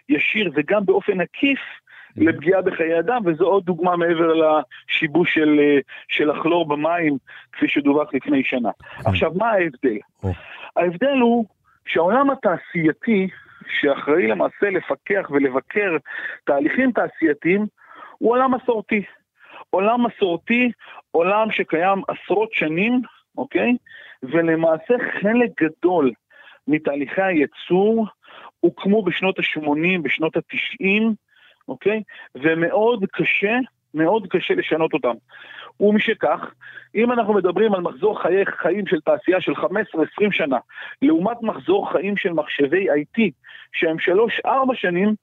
[0.09, 2.23] ישיר וגם באופן עקיף mm-hmm.
[2.23, 7.17] לפגיעה בחיי אדם, וזו עוד דוגמה מעבר לשיבוש של, אה, של הכלור במים,
[7.51, 8.69] כפי שדווח לפני שנה.
[8.79, 9.09] כן.
[9.09, 9.97] עכשיו, מה ההבדל?
[10.25, 10.27] Oh.
[10.75, 11.45] ההבדל הוא
[11.85, 13.27] שהעולם התעשייתי,
[13.79, 15.97] שאחראי למעשה לפקח ולבקר
[16.43, 17.65] תהליכים תעשייתיים,
[18.17, 19.03] הוא עולם מסורתי.
[19.73, 20.71] עולם מסורתי,
[21.11, 23.01] עולם שקיים עשרות שנים,
[23.37, 23.71] אוקיי?
[24.23, 26.11] ולמעשה חלק גדול
[26.67, 28.07] מתהליכי הייצור
[28.59, 31.13] הוקמו בשנות ה-80, בשנות ה-90,
[31.67, 32.03] אוקיי?
[32.35, 33.57] ומאוד קשה,
[33.93, 35.13] מאוד קשה לשנות אותם.
[35.79, 36.53] ומשכך,
[36.95, 39.65] אם אנחנו מדברים על מחזור חיי חיים של תעשייה של 15-20
[40.31, 40.57] שנה,
[41.01, 43.21] לעומת מחזור חיים של מחשבי IT,
[43.73, 43.97] שהם
[44.45, 45.15] 3-4 שנים,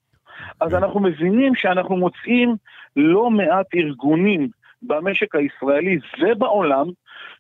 [0.61, 2.57] אז אנחנו מבינים שאנחנו מוצאים
[2.97, 4.49] לא מעט ארגונים
[4.83, 6.87] במשק הישראלי ובעולם,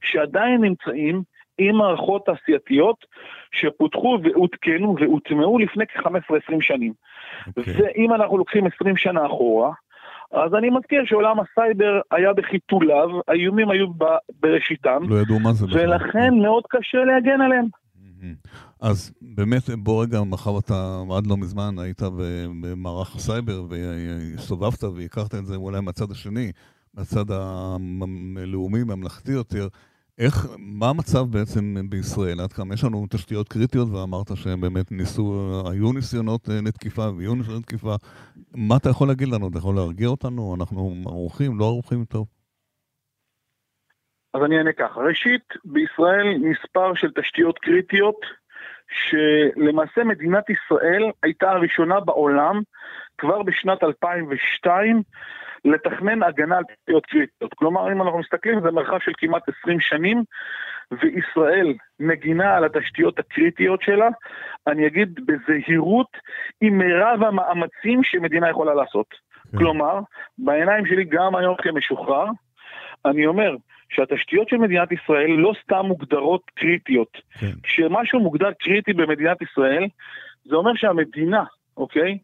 [0.03, 1.23] שעדיין נמצאים
[1.59, 3.05] עם מערכות תעשייתיות
[3.53, 6.93] שפותחו ועודכנו והוטמעו לפני כ-15-20 שנים.
[6.93, 7.53] Okay.
[7.57, 7.75] אוקיי.
[7.77, 9.73] ואם אנחנו לוקחים 20 שנה אחורה,
[10.33, 13.87] אז אני מזכיר שעולם הסייבר היה בחיתוליו, האיומים היו
[14.41, 15.03] בראשיתם.
[15.09, 15.81] לא ידעו מה זה בכלל.
[15.81, 17.67] ולכן מאוד קשה להגן עליהם.
[18.81, 22.03] אז באמת, בוא רגע, מאחר אתה עד לא מזמן היית
[22.61, 26.53] במערך הסייבר והסתובבת והכרת את זה אולי מהצד השני,
[26.95, 29.69] מהצד הלאומי, ממלכתי יותר,
[30.19, 32.41] איך, מה המצב בעצם בישראל?
[32.41, 37.63] עד כמה יש לנו תשתיות קריטיות, ואמרת שהם באמת ניסו, היו ניסיונות לתקיפה ויהיו ניסיונות
[37.63, 37.95] לתקיפה.
[38.55, 39.49] מה אתה יכול להגיד לנו?
[39.49, 40.55] אתה יכול להרגיע אותנו?
[40.55, 42.27] אנחנו ערוכים, לא ערוכים טוב?
[44.35, 45.01] אז אני אענה ככה.
[45.01, 48.21] ראשית, בישראל מספר של תשתיות קריטיות,
[48.91, 52.61] שלמעשה מדינת ישראל הייתה הראשונה בעולם
[53.19, 55.03] כבר בשנת 2002
[55.65, 57.55] לתכנן הגנה על תשתיות קריטיות.
[57.55, 60.23] כלומר, אם אנחנו מסתכלים, זה מרחב של כמעט 20 שנים,
[60.93, 64.09] וישראל מגינה על התשתיות הקריטיות שלה,
[64.67, 66.17] אני אגיד בזהירות,
[66.61, 69.07] עם מירב המאמצים שמדינה יכולה לעשות.
[69.53, 69.59] כן.
[69.59, 70.01] כלומר,
[70.39, 72.27] בעיניים שלי גם היום כמשוחרר,
[73.05, 73.57] אני אומר
[73.91, 77.19] שהתשתיות של מדינת ישראל לא סתם מוגדרות קריטיות.
[77.41, 77.53] כן.
[77.63, 79.89] כשמשהו מוגדר קריטי במדינת ישראל,
[80.45, 81.45] זה אומר שהמדינה,
[81.77, 82.19] אוקיי?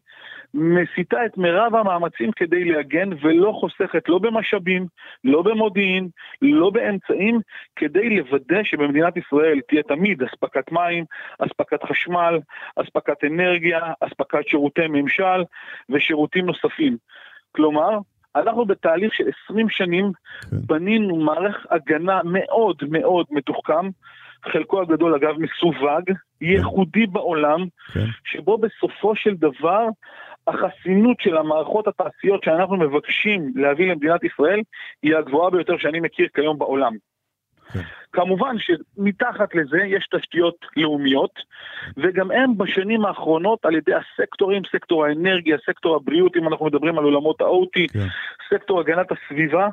[0.53, 4.87] מסיטה את מירב המאמצים כדי להגן ולא חוסכת לא במשאבים,
[5.23, 6.09] לא במודיעין,
[6.41, 7.39] לא באמצעים,
[7.75, 11.05] כדי לוודא שבמדינת ישראל תהיה תמיד אספקת מים,
[11.39, 12.39] אספקת חשמל,
[12.75, 15.43] אספקת אנרגיה, אספקת שירותי ממשל
[15.89, 16.97] ושירותים נוספים.
[17.51, 17.97] כלומר,
[18.35, 20.11] אנחנו בתהליך של 20 שנים
[20.41, 20.57] כן.
[20.65, 23.89] בנינו מערך הגנה מאוד מאוד מתוחכם,
[24.45, 26.13] חלקו הגדול אגב מסווג, כן.
[26.41, 28.05] ייחודי בעולם, כן.
[28.23, 29.87] שבו בסופו של דבר
[30.47, 34.61] החסינות של המערכות התעשיות שאנחנו מבקשים להביא למדינת ישראל
[35.03, 36.93] היא הגבוהה ביותר שאני מכיר כיום בעולם.
[37.73, 37.79] כן.
[38.13, 41.31] כמובן שמתחת לזה יש תשתיות לאומיות,
[41.97, 47.03] וגם הם בשנים האחרונות על ידי הסקטורים, סקטור האנרגיה, סקטור הבריאות, אם אנחנו מדברים על
[47.03, 48.07] עולמות ה-OT, כן.
[48.49, 49.67] סקטור הגנת הסביבה,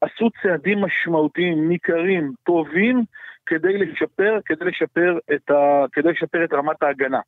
[0.00, 3.04] עשו צעדים משמעותיים, ניכרים, טובים,
[3.46, 7.20] כדי לשפר, כדי לשפר את, ה, כדי לשפר את רמת ההגנה.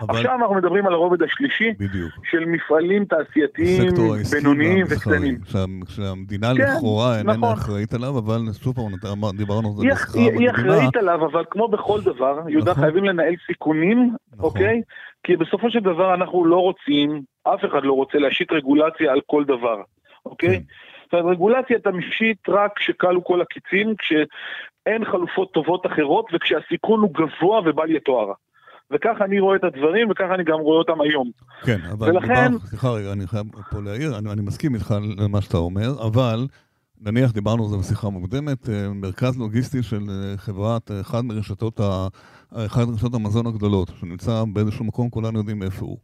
[0.00, 0.16] אבל...
[0.16, 2.12] עכשיו אנחנו מדברים על הרובד השלישי, בדיוק.
[2.30, 3.92] של מפעלים תעשייתיים,
[4.30, 5.38] בינוניים וקטנים.
[5.88, 7.52] שהמדינה כן, לכאורה איננה נכון.
[7.52, 11.68] אחראית עליו, אבל שוב פעם, דיברנו על זה בשיחה היא, היא אחראית עליו, אבל כמו
[11.68, 12.82] בכל דבר, יהודה נכון.
[12.84, 14.44] חייבים לנהל סיכונים, נכון.
[14.44, 14.82] אוקיי?
[15.22, 19.44] כי בסופו של דבר אנחנו לא רוצים, אף אחד לא רוצה להשית רגולציה על כל
[19.44, 19.82] דבר,
[20.26, 20.56] אוקיי?
[20.56, 20.62] כן.
[21.04, 27.14] זאת אומרת, רגולציה אתה משית רק כשכלו כל הקיצים, כשאין חלופות טובות אחרות וכשהסיכון הוא
[27.14, 28.32] גבוה ובל יתואר.
[28.92, 31.30] וככה אני רואה את הדברים, וככה אני גם רואה אותם היום.
[31.62, 32.48] כן, אבל ולכן...
[32.52, 36.46] דיבר, סליחה רגע, אני חייב פה להעיר, אני, אני מסכים איתך למה שאתה אומר, אבל
[37.00, 41.80] נניח דיברנו על זה בשיחה מוקדמת, אה, מרכז לוגיסטי של אה, חברת, אה, אחד מרשתות,
[41.80, 42.08] ה,
[42.52, 45.98] אחד מרשתות המזון הגדולות, שנמצא באיזשהו מקום, כולנו יודעים איפה הוא.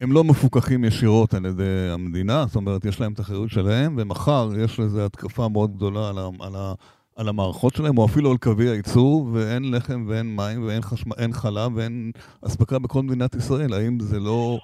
[0.00, 4.48] הם לא מפוקחים ישירות על ידי המדינה, זאת אומרת, יש להם את החירות שלהם, ומחר
[4.58, 6.72] יש לזה התקפה מאוד גדולה על, ה, על, ה,
[7.18, 11.76] על המערכות שלהם, או אפילו על קווי הייצור, ואין לחם ואין מים ואין חשמל, חלב
[11.76, 12.12] ואין
[12.46, 13.72] אספקה בכל מדינת ישראל.
[13.72, 14.58] האם זה לא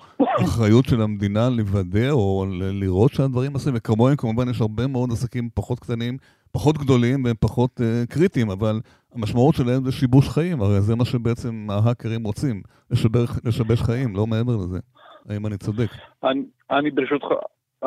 [0.44, 3.72] אחריות של המדינה לוודא או לראות שהדברים עושים?
[3.76, 6.16] וכמוהם כמובן יש הרבה מאוד עסקים פחות קטנים,
[6.52, 8.80] פחות גדולים והם פחות uh, קריטיים, אבל
[9.14, 14.26] המשמעות שלהם זה שיבוש חיים, הרי זה מה שבעצם ההאקרים רוצים, לשבר, לשבש חיים, לא
[14.26, 14.78] מעבר לזה.
[15.28, 15.88] האם אני צודק?
[16.24, 17.26] אני, אני ברשותך,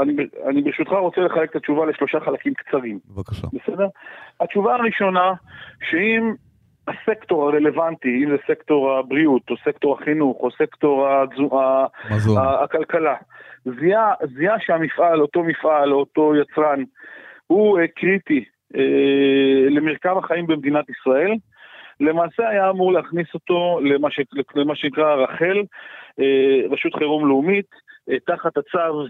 [0.02, 0.14] אני,
[0.50, 3.00] אני ברשותך רוצה לחלק את התשובה לשלושה חלקים קצרים.
[3.06, 3.48] בבקשה.
[3.54, 3.88] בסדר?
[4.40, 5.34] התשובה הראשונה,
[5.90, 6.34] שאם
[6.88, 11.50] הסקטור הרלוונטי, אם זה סקטור הבריאות, או סקטור החינוך, או סקטור הדזו,
[12.64, 13.16] הכלכלה,
[13.80, 16.84] זיהה, זיהה שהמפעל, אותו מפעל, אותו יצרן,
[17.48, 18.78] הוא uh, קריטי uh,
[19.70, 21.32] למרקם החיים במדינת ישראל,
[22.00, 24.20] למעשה היה אמור להכניס אותו למה, ש,
[24.56, 25.62] למה שנקרא רח"ל,
[26.22, 27.70] uh, רשות חירום לאומית,
[28.10, 29.08] uh, תחת הצו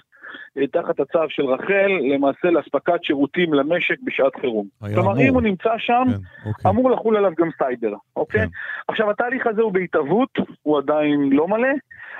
[0.71, 4.67] תחת הצו של רח"ל, למעשה לאספקת שירותים למשק בשעת חירום.
[4.79, 5.21] כלומר, אמור.
[5.21, 6.71] אם הוא נמצא שם, כן, אוקיי.
[6.71, 8.41] אמור לחול עליו גם סייבר, אוקיי?
[8.41, 8.47] כן.
[8.87, 10.29] עכשיו, התהליך הזה הוא בהתהוות,
[10.63, 11.69] הוא עדיין לא מלא,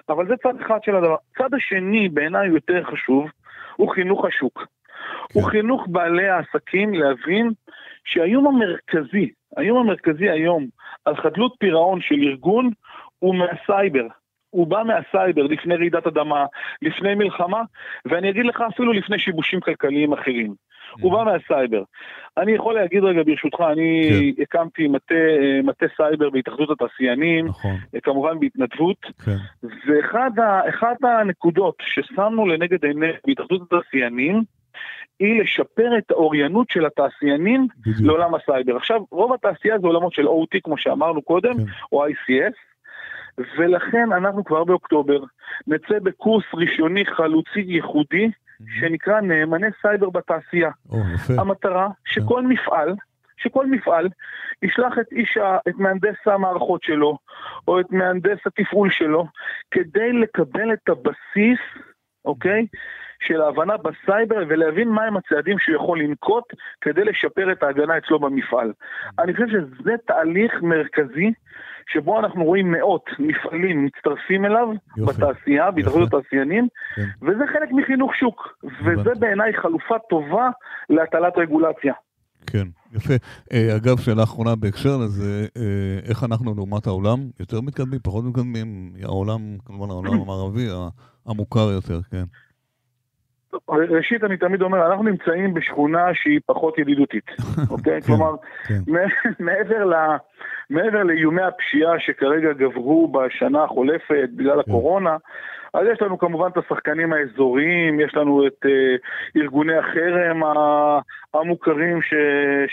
[0.09, 1.15] אבל זה צד אחד של הדבר.
[1.37, 3.29] צד השני, בעיניי יותר חשוב,
[3.75, 4.57] הוא חינוך השוק.
[4.59, 5.39] כן.
[5.39, 7.51] הוא חינוך בעלי העסקים להבין
[8.05, 10.67] שהאיום המרכזי, האיום המרכזי היום
[11.05, 12.69] על חדלות פירעון של ארגון
[13.19, 14.07] הוא מהסייבר.
[14.49, 16.45] הוא בא מהסייבר לפני רעידת אדמה,
[16.81, 17.61] לפני מלחמה,
[18.05, 20.53] ואני אגיד לך אפילו לפני שיבושים כלכליים אחרים.
[21.01, 21.83] הוא בא מהסייבר.
[22.37, 24.41] אני יכול להגיד רגע ברשותך, אני כן.
[24.41, 25.15] הקמתי מטה,
[25.63, 27.75] מטה סייבר בהתאחדות התעשיינים, נכון.
[28.03, 29.37] כמובן בהתנדבות, כן.
[30.35, 34.43] ואחת הנקודות ששמנו לנגד עיני בהתאחדות התעשיינים,
[35.19, 37.97] היא לשפר את האוריינות של התעשיינים בדיוק.
[38.01, 38.75] לעולם הסייבר.
[38.75, 41.63] עכשיו, רוב התעשייה זה עולמות של OT, כמו שאמרנו קודם, כן.
[41.91, 42.53] או ICS,
[43.57, 45.19] ולכן אנחנו כבר באוקטובר
[45.67, 48.31] נצא בקורס ראשוני חלוצי ייחודי
[48.79, 50.71] שנקרא נאמני סייבר בתעשייה.
[50.89, 51.33] או, יפה.
[51.41, 52.47] המטרה שכל yeah.
[52.47, 52.95] מפעל,
[53.37, 54.09] שכל מפעל
[54.61, 55.37] ישלח את איש,
[55.69, 57.17] את מהנדס המערכות שלו,
[57.67, 59.27] או את מהנדס התפעול שלו,
[59.71, 61.59] כדי לקבל את הבסיס,
[62.25, 62.65] אוקיי?
[63.19, 66.43] של ההבנה בסייבר ולהבין מהם הצעדים שהוא יכול לנקוט
[66.81, 68.73] כדי לשפר את ההגנה אצלו במפעל.
[69.19, 71.31] אני חושב שזה תהליך מרכזי
[71.93, 77.05] שבו אנחנו רואים מאות מפעלים מצטרפים אליו יופי, בתעשייה, בהתאחדות התעשיינים, כן.
[77.21, 80.49] וזה חלק מחינוך שוק, וזה בעיניי חלופה טובה
[80.89, 81.93] להטלת רגולציה.
[82.47, 83.13] כן, יפה.
[83.53, 87.19] אה, אגב, שאלה אחרונה בהקשר לזה, אה, איך אנחנו לעומת העולם?
[87.39, 88.93] יותר מתקדמים, פחות מתקדמים?
[89.03, 90.67] העולם, כמובן העולם המערבי,
[91.25, 92.23] המוכר יותר, כן.
[93.69, 97.25] ראשית, אני תמיד אומר, אנחנו נמצאים בשכונה שהיא פחות ידידותית,
[97.71, 98.01] אוקיי?
[98.01, 98.35] כן, כלומר,
[98.67, 98.79] כן.
[99.39, 99.93] מעבר, ל,
[100.69, 104.71] מעבר לאיומי הפשיעה שכרגע גברו בשנה החולפת בגלל כן.
[104.71, 105.17] הקורונה,
[105.73, 110.41] אז יש לנו כמובן את השחקנים האזוריים, יש לנו את uh, ארגוני החרם
[111.33, 112.13] המוכרים ש,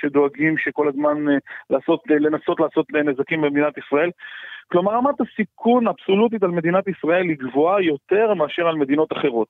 [0.01, 4.11] שדואגים שכל הזמן uh, לעשות, uh, לנסות לעשות נזקים במדינת ישראל.
[4.71, 9.49] כלומר, רמת הסיכון אבסולוטית על מדינת ישראל היא גבוהה יותר מאשר על מדינות אחרות.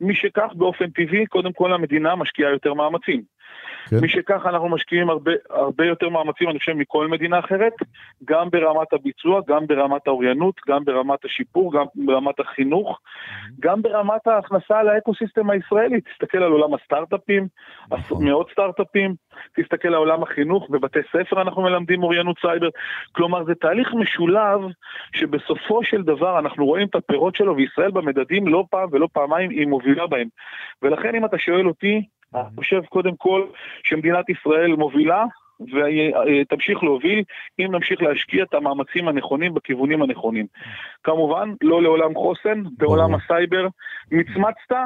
[0.00, 3.22] משכך, באופן טבעי, קודם כל המדינה משקיעה יותר מאמצים.
[3.90, 3.96] כן.
[4.02, 7.72] משכך אנחנו משקיעים הרבה, הרבה יותר מאמצים, אני חושב, מכל מדינה אחרת,
[8.24, 13.00] גם ברמת הביצוע, גם ברמת האוריינות, גם ברמת השיפור, גם ברמת החינוך.
[13.60, 16.00] גם ברמת ההכנסה לאקוסיסטם הישראלי.
[16.00, 17.46] תסתכל על עולם הסטארט-אפים,
[17.90, 18.24] נכון.
[18.28, 19.14] מאות סטארט-אפים,
[19.56, 22.68] תסתכל על עולם החינוך, בבתי ספר אנחנו מלמדים אוריינות סייבר.
[23.12, 24.60] כלומר, זה תהליך משולב
[25.12, 29.66] שבסופו של דבר אנחנו רואים את הפירות שלו, וישראל במדדים לא פעם ולא פעמיים היא
[29.66, 30.28] מובילה בהם.
[30.82, 32.02] ולכן אם אתה שואל אותי,
[32.34, 33.46] אני חושב קודם כל
[33.84, 35.24] שמדינת ישראל מובילה
[35.60, 37.22] ותמשיך להוביל
[37.58, 40.46] אם נמשיך להשקיע את המאמצים הנכונים בכיוונים הנכונים.
[41.04, 43.66] כמובן, לא לעולם חוסן, בעולם הסייבר.
[44.10, 44.76] מצמצת,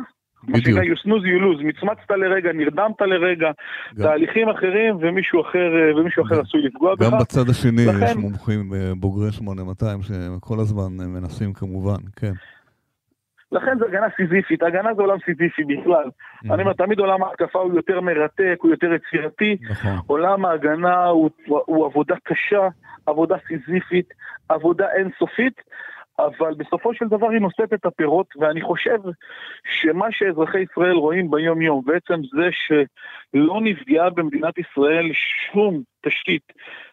[0.49, 3.51] מה שנקרא you snooze you lose, מצמצת לרגע, נרדמת לרגע,
[3.97, 7.07] תהליכים אחרים ומישהו אחר, ומישהו אחר עשוי לפגוע בך.
[7.07, 12.33] גם בצד השני יש מומחים אה, בוגרי 8200 שכל הזמן אה, מנסים כמובן, כן.
[13.55, 16.05] לכן זה הגנה סיזיפית, הגנה זה עולם סיזיפי בכלל.
[16.05, 16.55] Mm-hmm.
[16.55, 19.57] אני אומר, תמיד עולם ההתקפה הוא יותר מרתק, הוא יותר יצירתי.
[19.71, 19.91] נכון.
[20.07, 22.69] עולם ההגנה הוא, הוא עבודה קשה,
[23.07, 24.07] עבודה סיזיפית,
[24.49, 25.61] עבודה אינסופית,
[26.19, 28.99] אבל בסופו של דבר היא נושאת את הפירות, ואני חושב
[29.65, 35.11] שמה שאזרחי ישראל רואים ביום-יום, בעצם זה שלא נפגעה במדינת ישראל
[35.53, 36.53] שום תשתית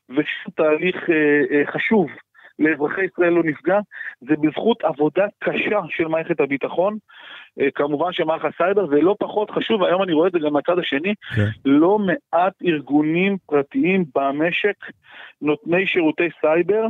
[0.10, 1.16] ושום תהליך אה,
[1.58, 2.08] אה, חשוב
[2.62, 3.80] לאזרחי ישראל לא נפגע,
[4.22, 6.98] זה בזכות עבודה קשה של מערכת הביטחון,
[7.60, 11.14] אה, כמובן שמערך הסייבר, ולא פחות חשוב, היום אני רואה את זה גם מהצד השני.
[11.36, 11.46] כן.
[11.66, 14.76] לא מעט ארגונים פרטיים במשק,
[15.42, 16.88] נותני שירותי סייבר,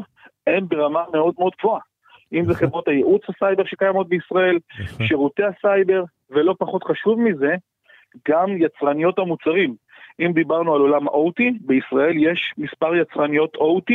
[0.47, 1.81] הם ברמה מאוד מאוד גבוהה.
[2.33, 4.57] אם זה חברות הייעוץ הסייבר שקיימות בישראל,
[5.07, 7.55] שירותי הסייבר, ולא פחות חשוב מזה,
[8.27, 9.75] גם יצרניות המוצרים.
[10.25, 13.93] אם דיברנו על עולם ה-OT, בישראל יש מספר יצרניות OT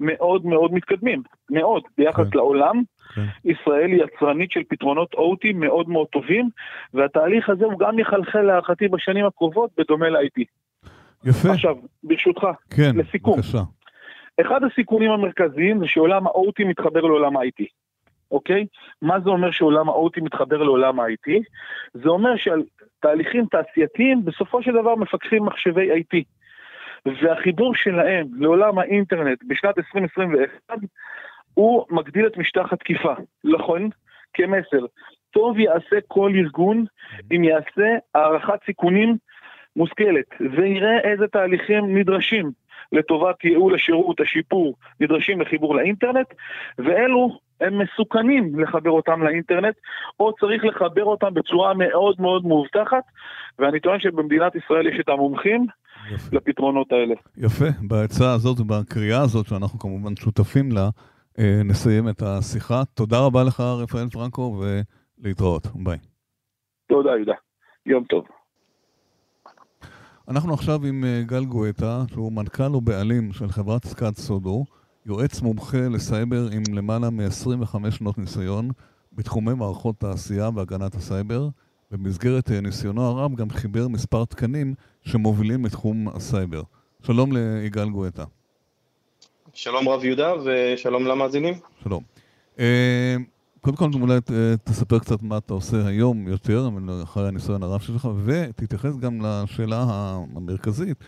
[0.00, 2.38] מאוד מאוד מתקדמים, מאוד, ביחס כן.
[2.38, 2.82] לעולם.
[3.14, 3.24] כן.
[3.44, 6.48] ישראל היא יצרנית של פתרונות OT מאוד מאוד טובים,
[6.94, 10.44] והתהליך הזה הוא גם יחלחל להערכתי בשנים הקרובות, בדומה ל-IT.
[11.24, 11.50] יפה.
[11.50, 13.36] עכשיו, ברשותך, כן, לסיכום.
[13.36, 13.62] בבקשה.
[14.40, 17.64] אחד הסיכונים המרכזיים זה שעולם ה-OT מתחבר לעולם ה-IT.
[18.30, 18.66] אוקיי?
[19.02, 21.32] מה זה אומר שעולם ה-OT מתחבר לעולם ה-IT?
[21.94, 22.62] זה אומר שעל
[23.00, 26.22] תהליכים תעשייתיים בסופו של דבר מפקחים מחשבי IT.
[27.22, 30.78] והחיבור שלהם לעולם האינטרנט בשנת 2021
[31.54, 33.14] הוא מגדיל את משטח התקיפה.
[33.44, 33.88] נכון?
[34.34, 34.86] כמסר.
[35.30, 36.84] טוב יעשה כל ארגון
[37.32, 39.16] אם יעשה הערכת סיכונים
[39.76, 42.50] מושכלת ויראה איזה תהליכים נדרשים
[42.92, 46.26] לטובת ייעול השירות, השיפור, נדרשים לחיבור לאינטרנט,
[46.78, 49.74] ואלו הם מסוכנים לחבר אותם לאינטרנט,
[50.20, 53.04] או צריך לחבר אותם בצורה מאוד מאוד מאובטחת,
[53.58, 55.66] ואני טוען שבמדינת ישראל יש את המומחים
[56.14, 56.36] יפה.
[56.36, 57.14] לפתרונות האלה.
[57.36, 60.88] יפה, בעצה הזאת ובקריאה הזאת, שאנחנו כמובן שותפים לה,
[61.38, 62.82] אה, נסיים את השיחה.
[62.94, 65.66] תודה רבה לך, רפאל פרנקו, ולהתראות.
[65.74, 65.98] ביי.
[66.88, 67.34] תודה, יהודה.
[67.86, 68.24] יום טוב.
[70.28, 74.64] אנחנו עכשיו עם אה, גל גואטה, שהוא מנכ"ל ובעלים של חברת סקאט סודו,
[75.06, 78.70] יועץ מומחה לסייבר עם למעלה מ-25 שנות ניסיון
[79.12, 81.48] בתחומי מערכות תעשייה והגנת הסייבר.
[81.90, 86.62] במסגרת אה, ניסיונו הרב גם חיבר מספר תקנים שמובילים לתחום הסייבר.
[87.02, 88.24] שלום ליגאל גואטה.
[89.54, 91.54] שלום רב יהודה ושלום למאזינים.
[91.84, 92.02] שלום.
[92.58, 93.16] אה,
[93.60, 94.18] קודם כל אולי
[94.64, 96.68] תספר קצת מה אתה עושה היום יותר,
[97.02, 101.06] אחרי הניסיון הרב שלך, ותתייחס גם לשאלה המרכזית, אה,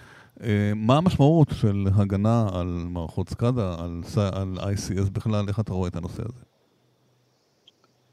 [0.76, 4.01] מה המשמעות של הגנה על מערכות SCADA, על,
[4.32, 6.43] על ICS בכלל, איך אתה רואה את הנושא הזה?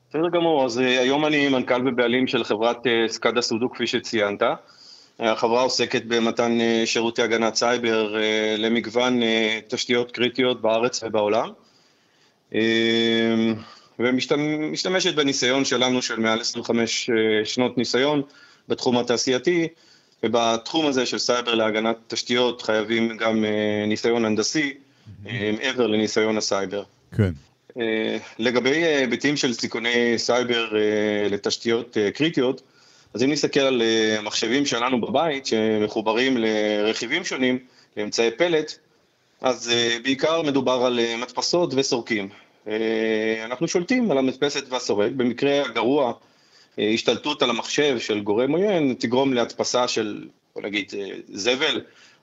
[0.09, 4.41] בסדר גמור, אז אה, היום אני מנכ"ל ובעלים של חברת אה, SCADAsudo, כפי שציינת.
[5.19, 8.15] החברה עוסקת במתן שירותי הגנת סייבר
[8.57, 9.19] למגוון
[9.67, 11.49] תשתיות קריטיות בארץ ובעולם.
[13.99, 17.09] ומשתמשת בניסיון שלנו של מעל 25
[17.43, 18.21] שנות ניסיון
[18.67, 19.67] בתחום התעשייתי,
[20.23, 23.45] ובתחום הזה של סייבר להגנת תשתיות חייבים גם
[23.87, 24.73] ניסיון הנדסי,
[25.23, 26.83] מעבר לניסיון הסייבר.
[27.17, 27.31] כן.
[28.39, 30.73] לגבי היבטים של סיכוני סייבר
[31.29, 32.61] לתשתיות קריטיות,
[33.13, 33.81] אז אם נסתכל על
[34.23, 37.59] מחשבים שלנו בבית, שמחוברים לרכיבים שונים,
[37.97, 38.77] לאמצעי פלט,
[39.41, 39.71] אז
[40.03, 42.29] בעיקר מדובר על מדפסות וסורקים.
[43.45, 46.13] אנחנו שולטים על המדפסת והסורק, במקרה הגרוע,
[46.77, 50.93] השתלטות על המחשב של גורם עוין תגרום להדפסה של, בוא נגיד,
[51.33, 51.81] זבל,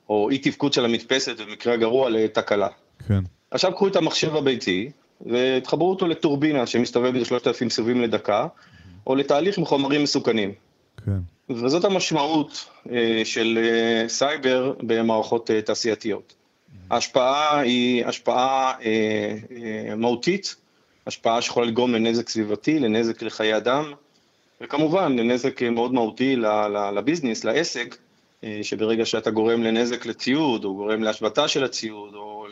[0.09, 2.67] או אי תפקוד של המדפסת, במקרה הגרוע לתקלה.
[3.07, 3.19] כן.
[3.51, 4.89] עכשיו קחו את המחשב הביתי,
[5.25, 8.47] ותחברו אותו לטורבינה שמסתובבת ל-3,000 סיבובים לדקה,
[9.07, 10.53] או לתהליך עם חומרים מסוכנים.
[11.05, 11.17] כן.
[11.49, 12.69] וזאת המשמעות
[13.23, 13.59] של
[14.07, 16.33] סייבר במערכות תעשייתיות.
[16.89, 18.73] ההשפעה היא השפעה
[19.97, 20.55] מהותית,
[21.07, 23.93] השפעה שיכולה לגרום לנזק סביבתי, לנזק לחיי אדם,
[24.61, 26.35] וכמובן לנזק מאוד מהותי
[26.95, 27.97] ל business, לעסק,
[28.61, 32.47] שברגע שאתה גורם לנזק לציוד, או גורם להשבתה של הציוד, או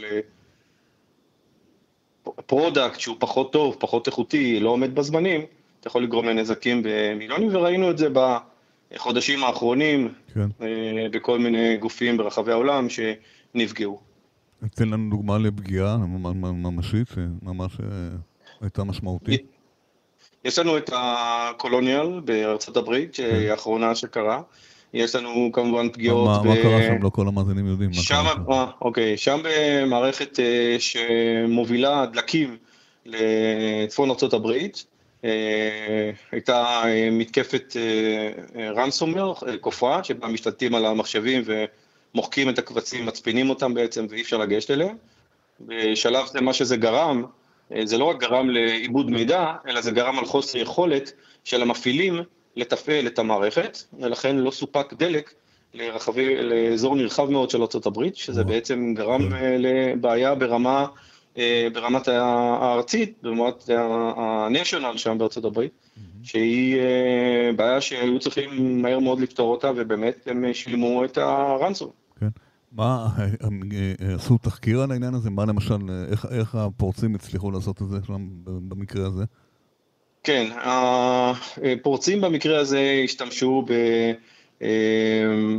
[2.38, 5.42] ל product שהוא פחות טוב, פחות איכותי, לא עומד בזמנים,
[5.80, 8.08] אתה יכול לגרום לנזקים במיליונים, וראינו את זה
[8.94, 10.48] בחודשים האחרונים, כן.
[11.12, 14.00] בכל מיני גופים ברחבי העולם שנפגעו.
[14.76, 17.08] תן לנו דוגמה לפגיעה ממשית,
[17.42, 17.78] ממש
[18.62, 19.53] הייתה משמעותית.
[20.46, 24.42] יש לנו את הקולוניאל בארצות הברית, שהיא האחרונה שקרה.
[24.94, 26.28] יש לנו כמובן פגיעות...
[26.28, 26.48] מה, ב...
[26.48, 27.04] מה קרה שם?
[27.04, 27.94] לא כל המאזינים יודעים.
[27.94, 30.40] שם, אה, אוקיי, שם במערכת
[30.80, 32.58] שמובילה דלקים
[33.06, 34.86] לצפון ארצות הברית,
[36.32, 37.76] הייתה מתקפת
[38.56, 44.72] רנסומר, כופרה, שבה משתלטים על המחשבים ומוחקים את הקבצים, מצפינים אותם בעצם ואי אפשר לגשת
[44.72, 44.96] אליהם.
[45.62, 47.24] בשלב זה מה שזה גרם,
[47.84, 51.12] זה לא רק גרם לעיבוד מידע, אלא זה גרם על חוסר יכולת
[51.44, 52.20] של המפעילים
[52.56, 55.34] לתפעל את המערכת, ולכן לא סופק דלק
[55.74, 59.22] לרחבי, לאזור נרחב מאוד של ארה"ב, שזה בעצם גרם
[59.60, 60.86] לבעיה ברמה,
[61.74, 65.72] ברמת הארצית, ברמת ה-national שם הברית,
[66.24, 66.78] שהיא
[67.56, 71.90] בעיה שהיו צריכים מהר מאוד לפתור אותה, ובאמת הם שילמו את הרנסום.
[72.20, 72.28] כן.
[72.76, 73.08] מה,
[74.16, 75.30] עשו תחקיר על העניין הזה?
[75.30, 75.78] מה למשל,
[76.12, 79.24] איך, איך הפורצים הצליחו לעשות את זה שם במקרה הזה?
[80.24, 83.66] כן, הפורצים במקרה הזה השתמשו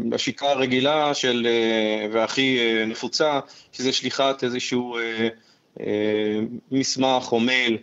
[0.09, 1.47] בשיטה הרגילה של,
[2.13, 3.41] והכי נפוצה,
[3.73, 4.97] שזה שליחת איזשהו
[6.71, 7.79] מסמך או מייל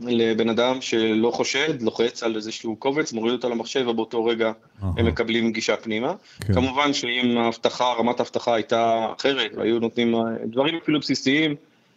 [0.00, 5.52] לבן אדם שלא חושד, לוחץ על איזשהו קובץ, מוריד אותו למחשב ובאותו רגע הם מקבלים
[5.52, 6.14] גישה פנימה.
[6.46, 6.54] כן.
[6.54, 10.14] כמובן שאם ההבטחה, רמת ההבטחה הייתה אחרת, והיו נותנים
[10.44, 11.54] דברים אפילו בסיסיים,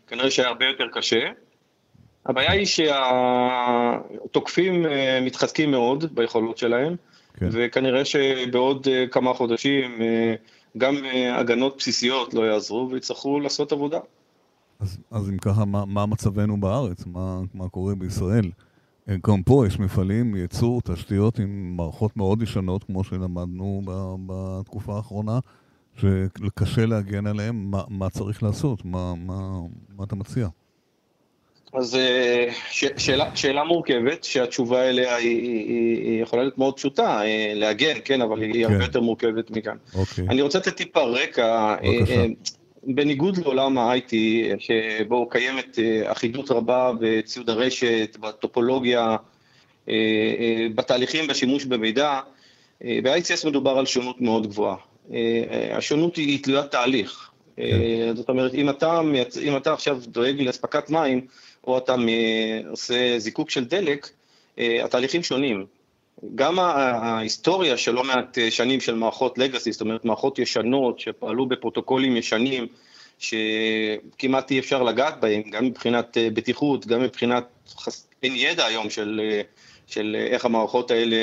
[0.07, 1.25] כנראה שהיה הרבה יותר קשה.
[2.25, 2.65] הבעיה היא
[4.25, 4.85] שהתוקפים
[5.21, 6.95] מתחזקים מאוד ביכולות שלהם,
[7.39, 7.49] כן.
[7.51, 10.01] וכנראה שבעוד כמה חודשים
[10.77, 10.95] גם
[11.31, 13.99] הגנות בסיסיות לא יעזרו ויצטרכו לעשות עבודה.
[14.84, 17.05] אז, אז אם ככה, מה, מה מצבנו בארץ?
[17.05, 18.51] מה, מה קורה בישראל?
[19.27, 23.81] גם פה יש מפעלים, ייצור, תשתיות עם מערכות מאוד ישנות, כמו שלמדנו
[24.25, 25.39] בתקופה האחרונה,
[25.97, 27.71] שקשה להגן עליהם.
[27.71, 28.86] מה, מה צריך לעשות?
[28.86, 29.59] מה, מה,
[29.97, 30.47] מה אתה מציע?
[31.73, 31.97] אז
[32.69, 37.21] ש, שאלה, שאלה מורכבת, שהתשובה אליה היא, היא, היא יכולה להיות מאוד פשוטה,
[37.55, 38.73] להגן, כן, אבל היא כן.
[38.73, 39.77] הרבה יותר מורכבת מכאן.
[39.95, 40.27] אוקיי.
[40.29, 41.75] אני רוצה לתת טיפה רקע.
[41.84, 42.25] בבקשה.
[42.86, 44.13] בניגוד לעולם ה-IT,
[44.59, 49.15] שבו קיימת אחידות רבה בציוד הרשת, בטופולוגיה,
[50.75, 52.19] בתהליכים בשימוש במידע,
[52.81, 54.75] ב-ICS מדובר על שונות מאוד גבוהה.
[55.71, 57.29] השונות היא תלוית תהליך.
[57.57, 58.15] כן.
[58.15, 59.01] זאת אומרת, אם אתה,
[59.43, 61.27] אם אתה עכשיו דואג לאספקת מים,
[61.67, 61.95] או אתה
[62.69, 64.09] עושה זיקוק של דלק,
[64.57, 65.65] התהליכים שונים.
[66.36, 72.18] גם ההיסטוריה של לא מעט שנים של מערכות לגאסי, זאת אומרת מערכות ישנות שפעלו בפרוטוקולים
[72.18, 72.68] ישנים,
[73.20, 77.43] שכמעט אי אפשר לגעת בהם, גם מבחינת בטיחות, גם מבחינת,
[78.24, 79.22] אין ידע היום של,
[79.88, 81.18] של איך המערכות האלה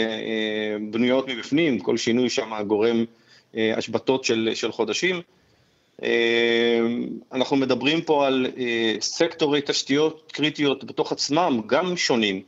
[0.91, 3.05] בנויות מבפנים, כל שינוי שם גורם
[3.55, 5.20] השבתות של, של חודשים.
[7.32, 8.47] אנחנו מדברים פה על
[9.01, 12.43] סקטורי תשתיות קריטיות בתוך עצמם, גם שונים.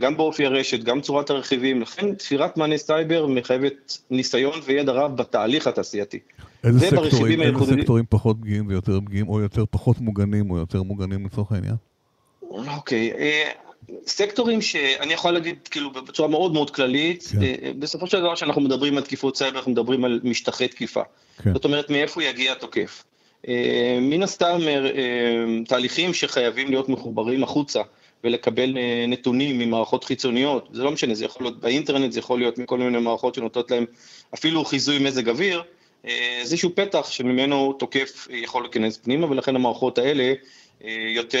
[0.00, 5.66] גם באופי הרשת, גם צורת הרכיבים, לכן תפירת מענה סייבר מחייבת ניסיון וידע רב בתהליך
[5.66, 6.18] התעשייתי.
[6.64, 11.26] איזה סקטורים, איזה סקטורים פחות פגיעים ויותר פגיעים, או יותר פחות מוגנים, או יותר מוגנים
[11.26, 11.74] לצורך העניין?
[12.50, 13.12] אוקיי,
[14.06, 17.78] סקטורים שאני יכול להגיד כאילו בצורה מאוד מאוד כללית, כן.
[17.78, 21.02] בסופו של דבר כשאנחנו מדברים על תקיפות סייבר, אנחנו מדברים על משטחי תקיפה.
[21.42, 21.52] כן.
[21.52, 23.04] זאת אומרת, מאיפה יגיע התוקף?
[24.00, 24.58] מן הסתם
[25.68, 27.80] תהליכים שחייבים להיות מחוברים החוצה
[28.24, 28.76] ולקבל
[29.08, 32.98] נתונים ממערכות חיצוניות, זה לא משנה, זה יכול להיות באינטרנט, זה יכול להיות מכל מיני
[32.98, 33.84] מערכות שנותנות להם
[34.34, 35.62] אפילו חיזוי מזג אוויר,
[36.40, 40.34] איזשהו פתח שממנו תוקף יכול להיכנס פנימה ולכן המערכות האלה
[41.14, 41.38] יותר,